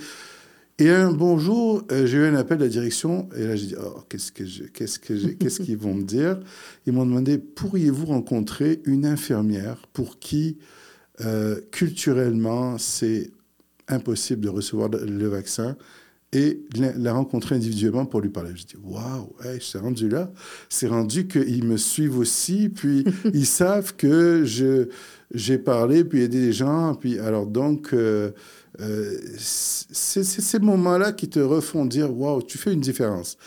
[0.78, 3.76] Et un bonjour, euh, j'ai eu un appel de la direction et là j'ai dit
[3.82, 6.38] oh, qu'est-ce que qu'est-ce que qu'est-ce qu'ils vont me dire?
[6.86, 10.57] Ils m'ont demandé pourriez-vous rencontrer une infirmière pour qui
[11.21, 13.32] euh, culturellement c'est
[13.88, 15.78] impossible de recevoir le vaccin
[16.34, 18.51] et la, rencontrer individuellement pour lui parler?
[18.55, 20.30] Je dis waouh, hey, je suis rendu là.
[20.67, 24.89] C'est rendu qu'ils me suivent aussi, puis ils savent que je
[25.34, 28.32] j'ai parlé, puis aidé des gens, puis alors donc euh,
[28.80, 33.38] euh, c'est ces moments-là qui te refont dire waouh, tu fais une différence.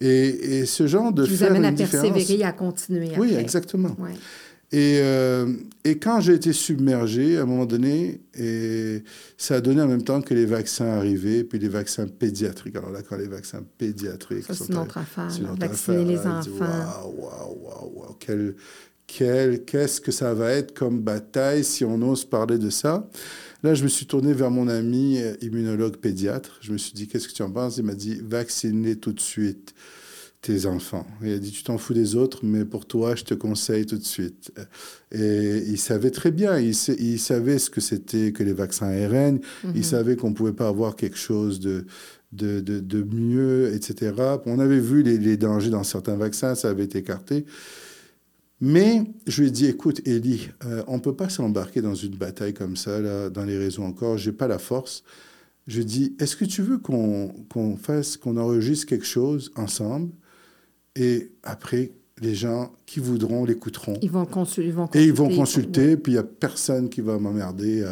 [0.00, 3.12] Et, et ce genre de qui vous amène à persévérer, à continuer.
[3.16, 3.96] Oui, exactement.
[4.72, 5.52] Et, euh,
[5.84, 9.04] et, quand j'ai été submergé, à un moment donné, et
[9.38, 12.74] ça a donné en même temps que les vaccins arrivaient, puis les vaccins pédiatriques.
[12.74, 14.46] Alors là, quand les vaccins pédiatriques...
[14.46, 15.28] Ça, c'est notre affaire.
[15.56, 16.64] Vacciner les enfants.
[17.04, 18.56] Waouh, waouh, waouh, quel,
[19.06, 23.08] qu'est-ce que ça va être comme bataille si on ose parler de ça
[23.62, 26.58] Là, je me suis tourné vers mon ami euh, immunologue pédiatre.
[26.60, 27.78] Je me suis dit, qu'est-ce que tu en penses?
[27.78, 29.74] Il m'a dit, vacciner tout de suite
[30.42, 31.06] tes enfants.
[31.22, 33.96] Il a dit, tu t'en fous des autres, mais pour toi, je te conseille tout
[33.96, 34.52] de suite.
[35.10, 39.40] Et il savait très bien, il, il savait ce que c'était que les vaccins ARN,
[39.64, 39.82] il mhm.
[39.82, 41.86] savait qu'on ne pouvait pas avoir quelque chose de,
[42.32, 44.12] de, de, mieux, etc.
[44.44, 47.46] On avait vu les, les, dangers dans certains vaccins, ça avait été écarté.
[48.66, 52.16] Mais je lui ai dit, écoute, Élie, euh, on ne peut pas s'embarquer dans une
[52.16, 54.16] bataille comme ça, là, dans les réseaux encore.
[54.16, 55.04] Je n'ai pas la force.
[55.66, 60.12] Je dis, est-ce que tu veux qu'on fasse, qu'on enregistre quelque chose ensemble?
[60.96, 61.92] Et après,
[62.22, 63.98] les gens qui voudront l'écouteront.
[64.00, 64.98] Ils vont, consulter.
[64.98, 67.84] Et ils vont consulter, puis il n'y a personne qui va m'emmerder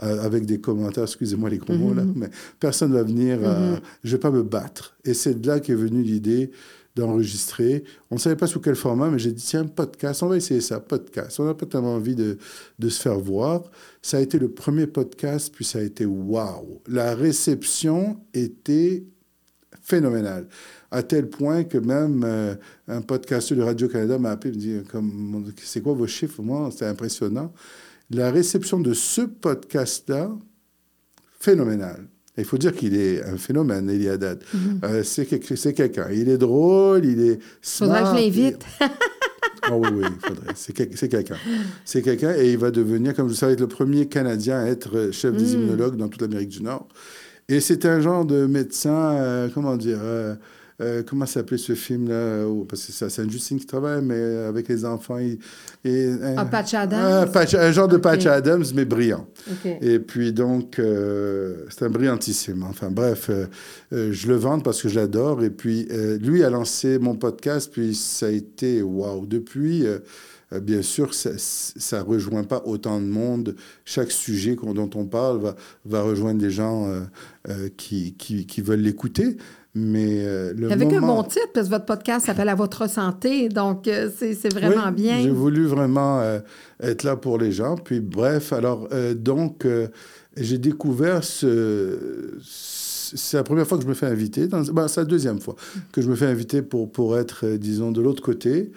[0.00, 2.12] avec des commentaires, excusez-moi les gros mots là, mm-hmm.
[2.16, 3.80] mais personne ne va venir, mm-hmm.
[4.02, 4.96] je ne vais pas me battre.
[5.04, 6.50] Et c'est de là qu'est venue l'idée
[6.96, 7.84] d'enregistrer.
[8.10, 10.60] On ne savait pas sous quel format, mais j'ai dit, tiens, podcast, on va essayer
[10.60, 11.38] ça, podcast.
[11.40, 12.38] On n'a pas tellement envie de,
[12.78, 13.62] de, se faire voir.
[14.02, 16.80] Ça a été le premier podcast, puis ça a été waouh.
[16.88, 19.04] La réception était
[19.82, 20.48] phénoménale.
[20.90, 22.54] À tel point que même euh,
[22.88, 26.42] un podcasteur de Radio-Canada m'a appelé me dit, c'est quoi vos chiffres?
[26.42, 27.52] Moi, c'était impressionnant.
[28.10, 30.36] La réception de ce podcast-là,
[31.38, 32.08] phénoménale.
[32.38, 34.42] Il faut dire qu'il est un phénomène, Eliadad.
[34.54, 35.02] Mm -hmm.
[35.56, 36.08] c'est quelqu'un.
[36.10, 37.88] Il est drôle, il est smart.
[37.88, 38.64] Faudrait que je l'invite.
[39.70, 40.52] oh, oui, oui, il faudrait.
[40.54, 41.36] C'est quelqu'un.
[41.84, 45.34] C'est quelqu'un et il va devenir, comme vous savez, le premier Canadien à être chef
[45.34, 45.54] des mm.
[45.54, 46.88] immunologues dans toute l'Amérique du Nord.
[47.48, 50.34] Et c'est un genre de médecin, euh, comment dire, euh,
[50.80, 52.46] euh, comment s'appelait ce film-là?
[52.68, 55.18] Parce que c'est un Justine qui travaille, mais avec les enfants.
[55.84, 57.28] Un, Patch Adams?
[57.54, 59.26] Un, genre de Patch Adams, mais brillant.
[59.82, 62.62] Et puis donc, euh, c'est un brillantissime.
[62.62, 65.42] Enfin bref, euh, je le vends parce que je l'adore.
[65.44, 65.86] Et puis,
[66.20, 69.26] lui a lancé mon podcast, puis ça a été waouh.
[69.26, 69.84] Depuis
[70.62, 73.54] bien sûr, ça ne rejoint pas autant de monde.
[73.84, 76.88] Chaque sujet dont on parle va, va rejoindre des gens
[77.76, 79.36] qui, qui, qui, veulent l'écouter.
[79.74, 83.48] Mais euh, le Avec un bon titre, parce que votre podcast s'appelle À votre santé,
[83.48, 85.20] donc euh, c'est vraiment oui, bien.
[85.20, 86.40] J'ai voulu vraiment euh,
[86.82, 87.76] être là pour les gens.
[87.76, 89.66] Puis bref, alors donc
[90.36, 92.38] j'ai découvert ce.
[92.42, 94.46] C'est la première fois que je me fais inviter.
[94.46, 94.62] Dans...
[94.62, 95.56] Ben, c'est la deuxième fois
[95.90, 98.70] que je me fais inviter pour, pour être, disons, de l'autre côté.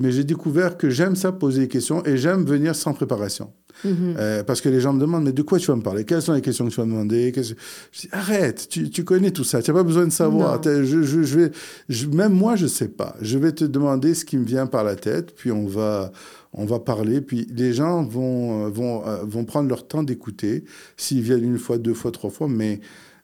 [0.00, 3.52] Mais j'ai découvert que j'aime ça poser des questions et j'aime venir sans préparation.
[3.84, 4.14] Mhm.
[4.18, 6.04] Euh, parce que les gens me demandent, mais de quoi tu vas me parler?
[6.04, 7.32] Quelles sont les questions que tu vas me demander?
[7.36, 10.60] Je dis, arrête, tu, tu, connais tout ça, tu n'as pas besoin de savoir.
[10.62, 11.50] Je, je, je, vais,
[12.12, 13.14] même moi, je ne sais pas.
[13.20, 16.12] Je vais te demander ce qui me vient par la tête, puis on va,
[16.52, 20.64] on va parler, puis les gens vont, euh, vont, euh, vont prendre leur temps d'écouter,
[20.96, 22.80] s'ils viennent une fois, deux fois, trois fois, mais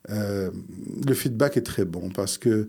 [0.09, 0.49] euh,
[1.05, 2.67] le feedback est très bon parce que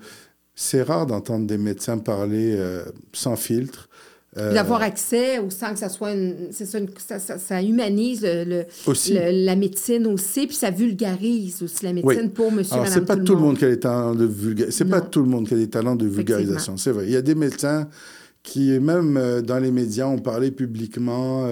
[0.61, 2.83] c'est rare d'entendre des médecins parler euh,
[3.13, 3.89] sans filtre.
[4.37, 8.65] Euh, D'avoir accès ou sans que ça soit une, ça, ça, ça, humanise le,
[9.45, 13.37] la médecine aussi, puis ça vulgarise aussi la médecine pour monsieur, Alors, c'est pas tout,
[13.37, 14.85] le monde qui a des talents de vulgarisation.
[14.85, 17.05] C'est pas tout le monde qui a des talents de vulgarisation, c'est vrai.
[17.07, 17.89] Il y a des médecins
[18.43, 21.49] qui, même euh, dans les médias, ont parlé publiquement.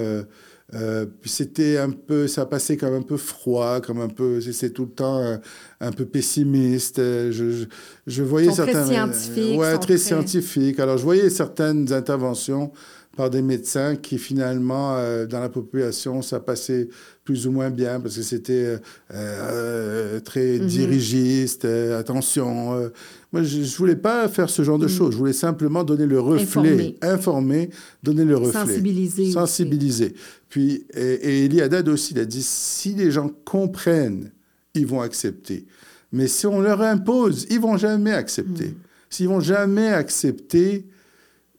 [0.73, 4.71] Euh, euh, c'était un peu, ça passait comme un peu froid, comme un peu, c'est
[4.71, 5.39] tout le temps un,
[5.79, 6.97] un peu pessimiste.
[6.97, 7.65] Je, je,
[8.05, 10.79] je voyais certains, très scientifiques, ouais, très, très scientifiques.
[10.79, 12.71] Alors je voyais certaines interventions
[13.17, 16.87] par des médecins qui finalement, euh, dans la population, ça passait
[17.25, 18.77] plus ou moins bien parce que c'était euh,
[19.11, 20.65] euh très mm-hmm.
[20.65, 22.89] dirigiste, attention.
[23.33, 24.89] moi, je ne voulais pas faire ce genre de mm.
[24.89, 25.11] choses.
[25.13, 27.71] Je voulais simplement donner le reflet, informer,
[28.03, 28.61] donner le reflet.
[28.61, 29.31] Sensibiliser.
[29.31, 30.13] Sensibiliser.
[30.47, 34.31] Puis, et, et Eliadad aussi, il a dit, si les gens comprennent,
[34.75, 35.65] ils vont accepter.
[36.11, 38.67] Mais si on leur impose, ils vont jamais accepter.
[38.67, 38.75] Mm.
[39.09, 40.85] S'ils vont jamais accepter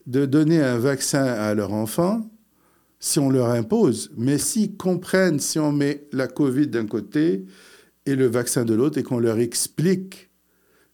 [0.08, 2.28] de donner un vaccin à leur enfant
[2.98, 7.44] si on leur impose, mais s'ils comprennent, si on met la COVID d'un côté
[8.06, 10.30] et le vaccin de l'autre et qu'on leur explique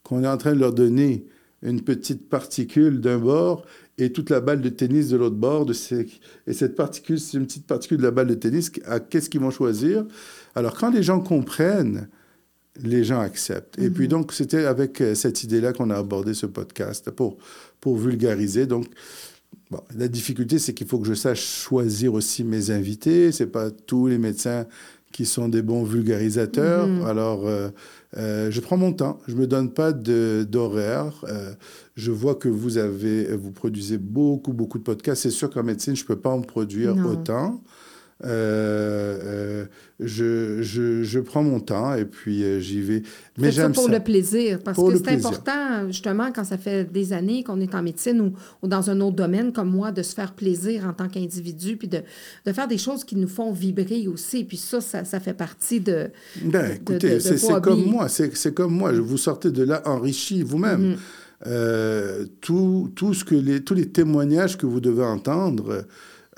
[0.03, 1.25] qu'on est en train de leur donner
[1.63, 3.65] une petite particule d'un bord
[3.97, 6.05] et toute la balle de tennis de l'autre bord, de ces...
[6.45, 8.69] et cette particule, c'est une petite particule de la balle de tennis,
[9.09, 10.05] qu'est-ce qu'ils vont choisir?
[10.53, 12.09] Alors quand les gens comprennent,
[12.83, 13.79] les gens acceptent.
[13.79, 14.09] Et puis mhm.
[14.09, 17.37] donc, c'était avec euh, cette idée-là qu'on a abordé ce podcast pour,
[17.85, 18.65] pour vulgariser.
[18.65, 18.87] Donc,
[19.69, 23.31] bon, la difficulté, c'est qu'il faut que je sache choisir aussi mes invités.
[23.31, 24.65] C'est pas tous les médecins
[25.11, 26.87] qui sont des bons vulgarisateurs.
[26.87, 27.05] Mhm.
[27.05, 27.69] Alors, euh,
[28.17, 29.19] euh, je prends mon temps.
[29.27, 31.13] Je me donne pas d'horaire.
[31.95, 35.21] je vois que vous avez, vous produisez beaucoup, beaucoup de podcasts.
[35.21, 37.61] C'est sûr qu'en médecine, je peux pas en produire autant.
[38.23, 39.65] Euh, euh,
[39.99, 43.03] je, je, je, prends mon temps et puis euh, j'y vais.
[43.37, 43.81] Mais j'aime ça.
[43.81, 47.75] pour le plaisir, parce que c'est important, justement, quand ça fait des années qu'on est
[47.75, 50.93] en médecine ou, ou, dans un autre domaine comme moi, de se faire plaisir en
[50.93, 52.03] tant qu'individu, puis de,
[52.45, 54.45] de, faire des choses qui nous font vibrer aussi.
[54.45, 56.09] Puis ça, ça, ça fait partie de.
[56.41, 58.93] Ben, écoutez, c'est comme moi, c'est comme moi.
[58.93, 60.95] Vous sortez de là enrichi vous-même.
[61.45, 65.85] Euh, tout, tout ce que les, tous les témoignages que vous devez entendre,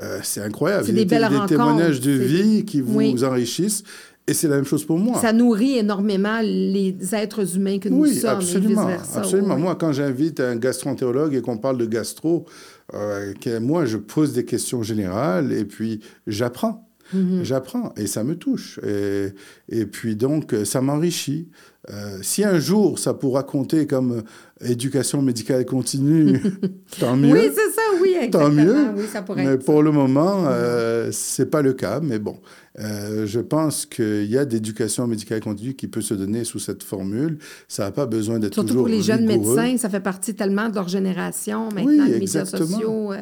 [0.02, 0.86] euh, c'est incroyable.
[0.86, 3.84] C'est des, des, belles des témoignages de vie qui vous, enrichissent.
[4.30, 5.22] Et c'est la même chose pour moi.
[5.22, 8.32] Ça nourrit énormément les êtres humains que nous oui, sommes.
[8.32, 9.56] absolument, et absolument.
[9.56, 9.62] Oui.
[9.62, 12.46] Moi, quand j'invite un gastroentérologue et qu'on parle de gastro,
[12.94, 16.87] euh, que- moi, je pose des questions générales et puis j'apprends.
[17.14, 17.44] Mhm.
[17.44, 18.80] J'apprends et ça me touche.
[18.86, 19.28] Et,
[19.70, 21.50] et puis donc, ça m'enrichit.
[21.90, 26.42] Euh, si un jour, ça pourra compter comme euh, éducation médicale continue,
[27.00, 27.32] tant mieux.
[27.32, 28.44] Oui, c'est ça, oui, exactement.
[28.44, 28.76] Tant mieux.
[28.98, 32.02] Oui, ça pourrait Mais être pour le moment, euh, c'est pas le cas.
[32.04, 32.40] Mais bon,
[32.80, 36.84] euh, je pense qu'il y a d'éducation médicale continue qui peut se donner sous cette
[36.84, 37.38] formule.
[37.70, 40.68] Ça n'a pas besoin d'être Surtout toujours pour les jeunes médecins, ça fait partie tellement
[40.68, 41.70] de leur génération.
[41.74, 43.14] Maintenant, Oui, les médias sociaux.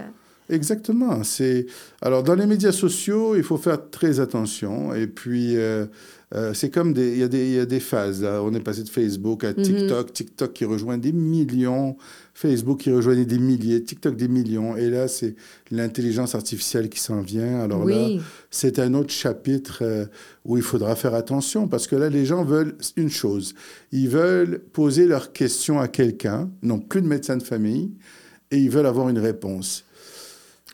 [0.49, 1.23] Exactement.
[1.23, 1.65] C'est
[2.01, 4.93] alors dans les médias sociaux, il faut faire très attention.
[4.93, 5.85] Et puis euh,
[6.35, 8.21] euh, c'est comme des il y a des il y a des phases.
[8.21, 8.41] Là.
[8.43, 11.97] On est passé de Facebook à TikTok, TikTok qui rejoint des millions,
[12.33, 14.75] Facebook qui rejoint des milliers, TikTok des millions.
[14.77, 15.35] Et là c'est
[15.71, 17.61] l'intelligence artificielle qui s'en vient.
[17.61, 18.07] Alors là
[18.51, 20.05] c'est un autre chapitre euh,
[20.45, 23.53] où il faudra faire attention parce que là, les gens veulent une chose.
[23.91, 27.91] Ils veulent poser leurs questions à quelqu'un, non plus de médecin de famille,
[28.51, 29.85] et ils veulent avoir une réponse.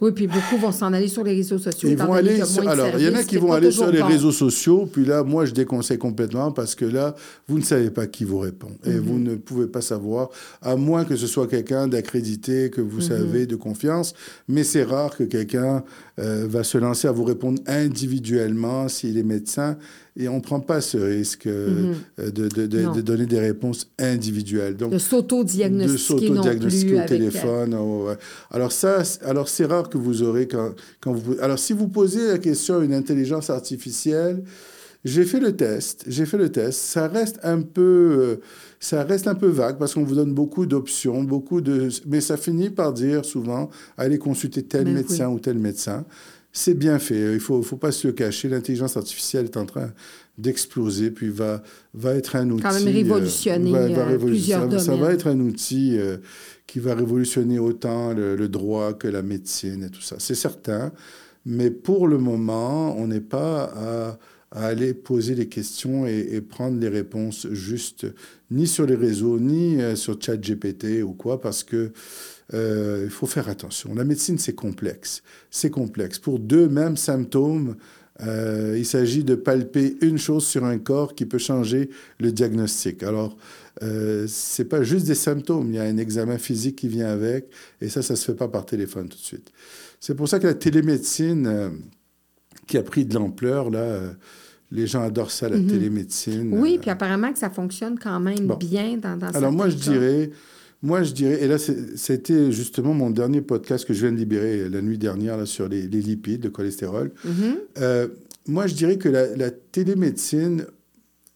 [0.01, 1.87] Oui, puis beaucoup vont s'en aller sur les réseaux sociaux.
[1.87, 4.07] Ils vont aller sur- alors, il y en a qui vont aller sur les bon.
[4.07, 7.15] réseaux sociaux, puis là, moi, je déconseille complètement parce que là,
[7.47, 8.71] vous ne savez pas qui vous répond.
[8.83, 9.23] Et vous Mhm.
[9.23, 10.29] ne pouvez pas savoir,
[10.63, 12.87] à moins que ce soit quelqu'un d'accrédité, que Mhm.
[12.89, 14.13] vous savez, de confiance.
[14.47, 15.83] Mais c'est rare que quelqu'un
[16.19, 19.77] euh, va se lancer à vous répondre individuellement s'il est médecin.
[20.17, 23.89] Et on ne prend pas ce risque euh, de, de- de- de donner des réponses
[23.97, 24.75] individuelles.
[24.75, 27.75] Donc, De de s'auto-diagnostiquer non s'auto-diagnostiquer au euh, téléphone.
[27.79, 28.09] oh.
[28.51, 31.35] Alors ça, c'est- alors c'est rare que vous aurez quand, quand vous.
[31.41, 34.43] Alors si vous posez la question à une intelligence artificielle,
[35.05, 36.79] j'ai fait le test, j'ai fait le test.
[36.79, 38.35] Ça reste un peu, euh,
[38.81, 42.35] ça reste un peu vague parce qu'on vous donne beaucoup d'options, beaucoup de, mais ça
[42.37, 46.05] finit par dire souvent allez consulter tel Ben médecin ou tel médecin.
[46.53, 47.33] C'est bien fait.
[47.33, 48.49] Il faut, faut pas se le cacher.
[48.49, 49.91] L'intelligence artificielle est en train
[50.37, 51.61] d'exploser, puis va,
[51.93, 52.63] va être un outil.
[52.63, 54.67] Quand même euh, révolutionner, va- va euh, révolutionner.
[54.67, 56.17] plusieurs ça, ça va être un outil euh,
[56.67, 60.15] qui va révolutionner autant le, le droit que la médecine et tout ça.
[60.19, 60.91] C'est certain.
[61.45, 64.19] Mais pour le moment, on n'est pas à,
[64.51, 68.07] à aller poser les questions et, et prendre les réponses justes,
[68.49, 71.91] ni sur les réseaux, ni euh, sur ChatGPT ou quoi, parce que
[72.53, 73.93] euh, il faut faire attention.
[73.95, 75.23] La médecine, c'est complexe.
[75.49, 76.19] C'est complexe.
[76.19, 77.75] Pour deux mêmes symptômes,
[78.21, 81.89] euh, il s'agit de palper une chose sur un corps qui peut changer
[82.19, 83.03] le diagnostic.
[83.03, 83.37] Alors,
[83.83, 85.69] euh, c'est pas juste des symptômes.
[85.69, 87.47] Il y a un examen physique qui vient avec,
[87.79, 89.51] et ça, ça se fait pas par téléphone tout de suite.
[89.99, 91.69] C'est pour ça que la télémédecine, euh,
[92.67, 93.99] qui a pris de l'ampleur, là,
[94.71, 95.67] les gens adorent ça, la Mhm.
[95.67, 96.53] télémédecine.
[96.59, 98.55] Oui, puis apparemment que ça fonctionne quand même Bon.
[98.55, 100.31] bien dans, dans alors moi, je dirais,
[100.83, 104.67] moi, je dirais, et là, c'était justement mon dernier podcast que je viens de libérer
[104.67, 107.11] la nuit dernière là, sur les, les lipides, le cholestérol.
[107.23, 107.57] Mhm.
[107.79, 108.07] Euh,
[108.47, 110.65] moi, je dirais que la, la télémédecine,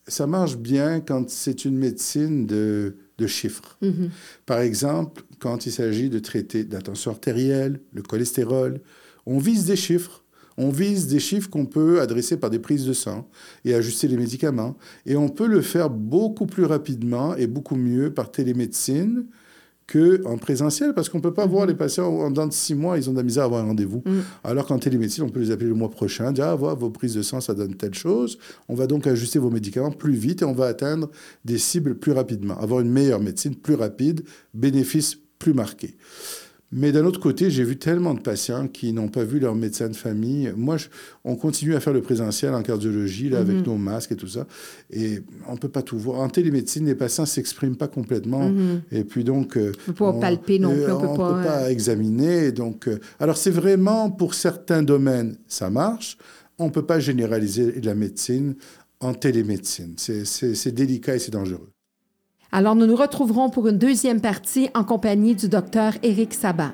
[0.07, 3.77] ça marche bien quand c'est une médecine de, de chiffres.
[3.81, 4.09] Mhm.
[4.47, 8.81] Par exemple, quand il s'agit de traiter la tension artérielle, le cholestérol,
[9.27, 10.23] on vise des chiffres.
[10.57, 13.27] On vise des chiffres qu'on peut adresser par des prises de sang
[13.65, 14.75] et ajuster les médicaments.
[15.05, 19.25] Et on peut le faire beaucoup plus rapidement et beaucoup mieux par télémédecine
[19.91, 22.97] qu'en présentiel, parce qu'on ne peut pas voir les patients en dans de six mois,
[22.97, 24.01] ils ont de la misère à avoir un rendez-vous.
[24.05, 24.23] Mhm.
[24.43, 27.13] Alors qu'en télémédecine, on peut les appeler le mois prochain, dire, ah, voilà, vos prises
[27.13, 28.39] de sang, ça donne telle chose.
[28.67, 31.09] On va donc ajuster vos médicaments plus vite et on va atteindre
[31.43, 35.95] des cibles plus rapidement, avoir une meilleure médecine plus rapide, bénéfice plus marqué.
[36.77, 39.87] Mais d'un autre côté, j'ai vu tellement de patients qui n'ont pas vu leur médecin
[39.87, 40.51] de famille.
[40.57, 40.87] Moi, je-
[41.23, 44.45] on continue à faire le présentiel en cardiologie, là, avec nos masques et tout ça.
[44.91, 46.19] Et on ne peut pas tout voir.
[46.19, 48.51] En télémédecine, les patients ne s'expriment pas complètement.
[48.91, 49.55] Et puis donc...
[49.55, 52.51] euh, On peut pas palper non plus, on peut on pas, peut pas examiner.
[52.51, 56.17] Donc, euh, alors, c'est vraiment, pour certains domaines, ça marche.
[56.59, 58.55] On ne peut pas généraliser la médecine
[58.99, 59.93] en télémédecine.
[59.97, 61.69] C'est délicat et c'est dangereux.
[62.51, 66.73] Alors, nous nous retrouverons pour une deuxième partie en compagnie du docteur Éric Sabat.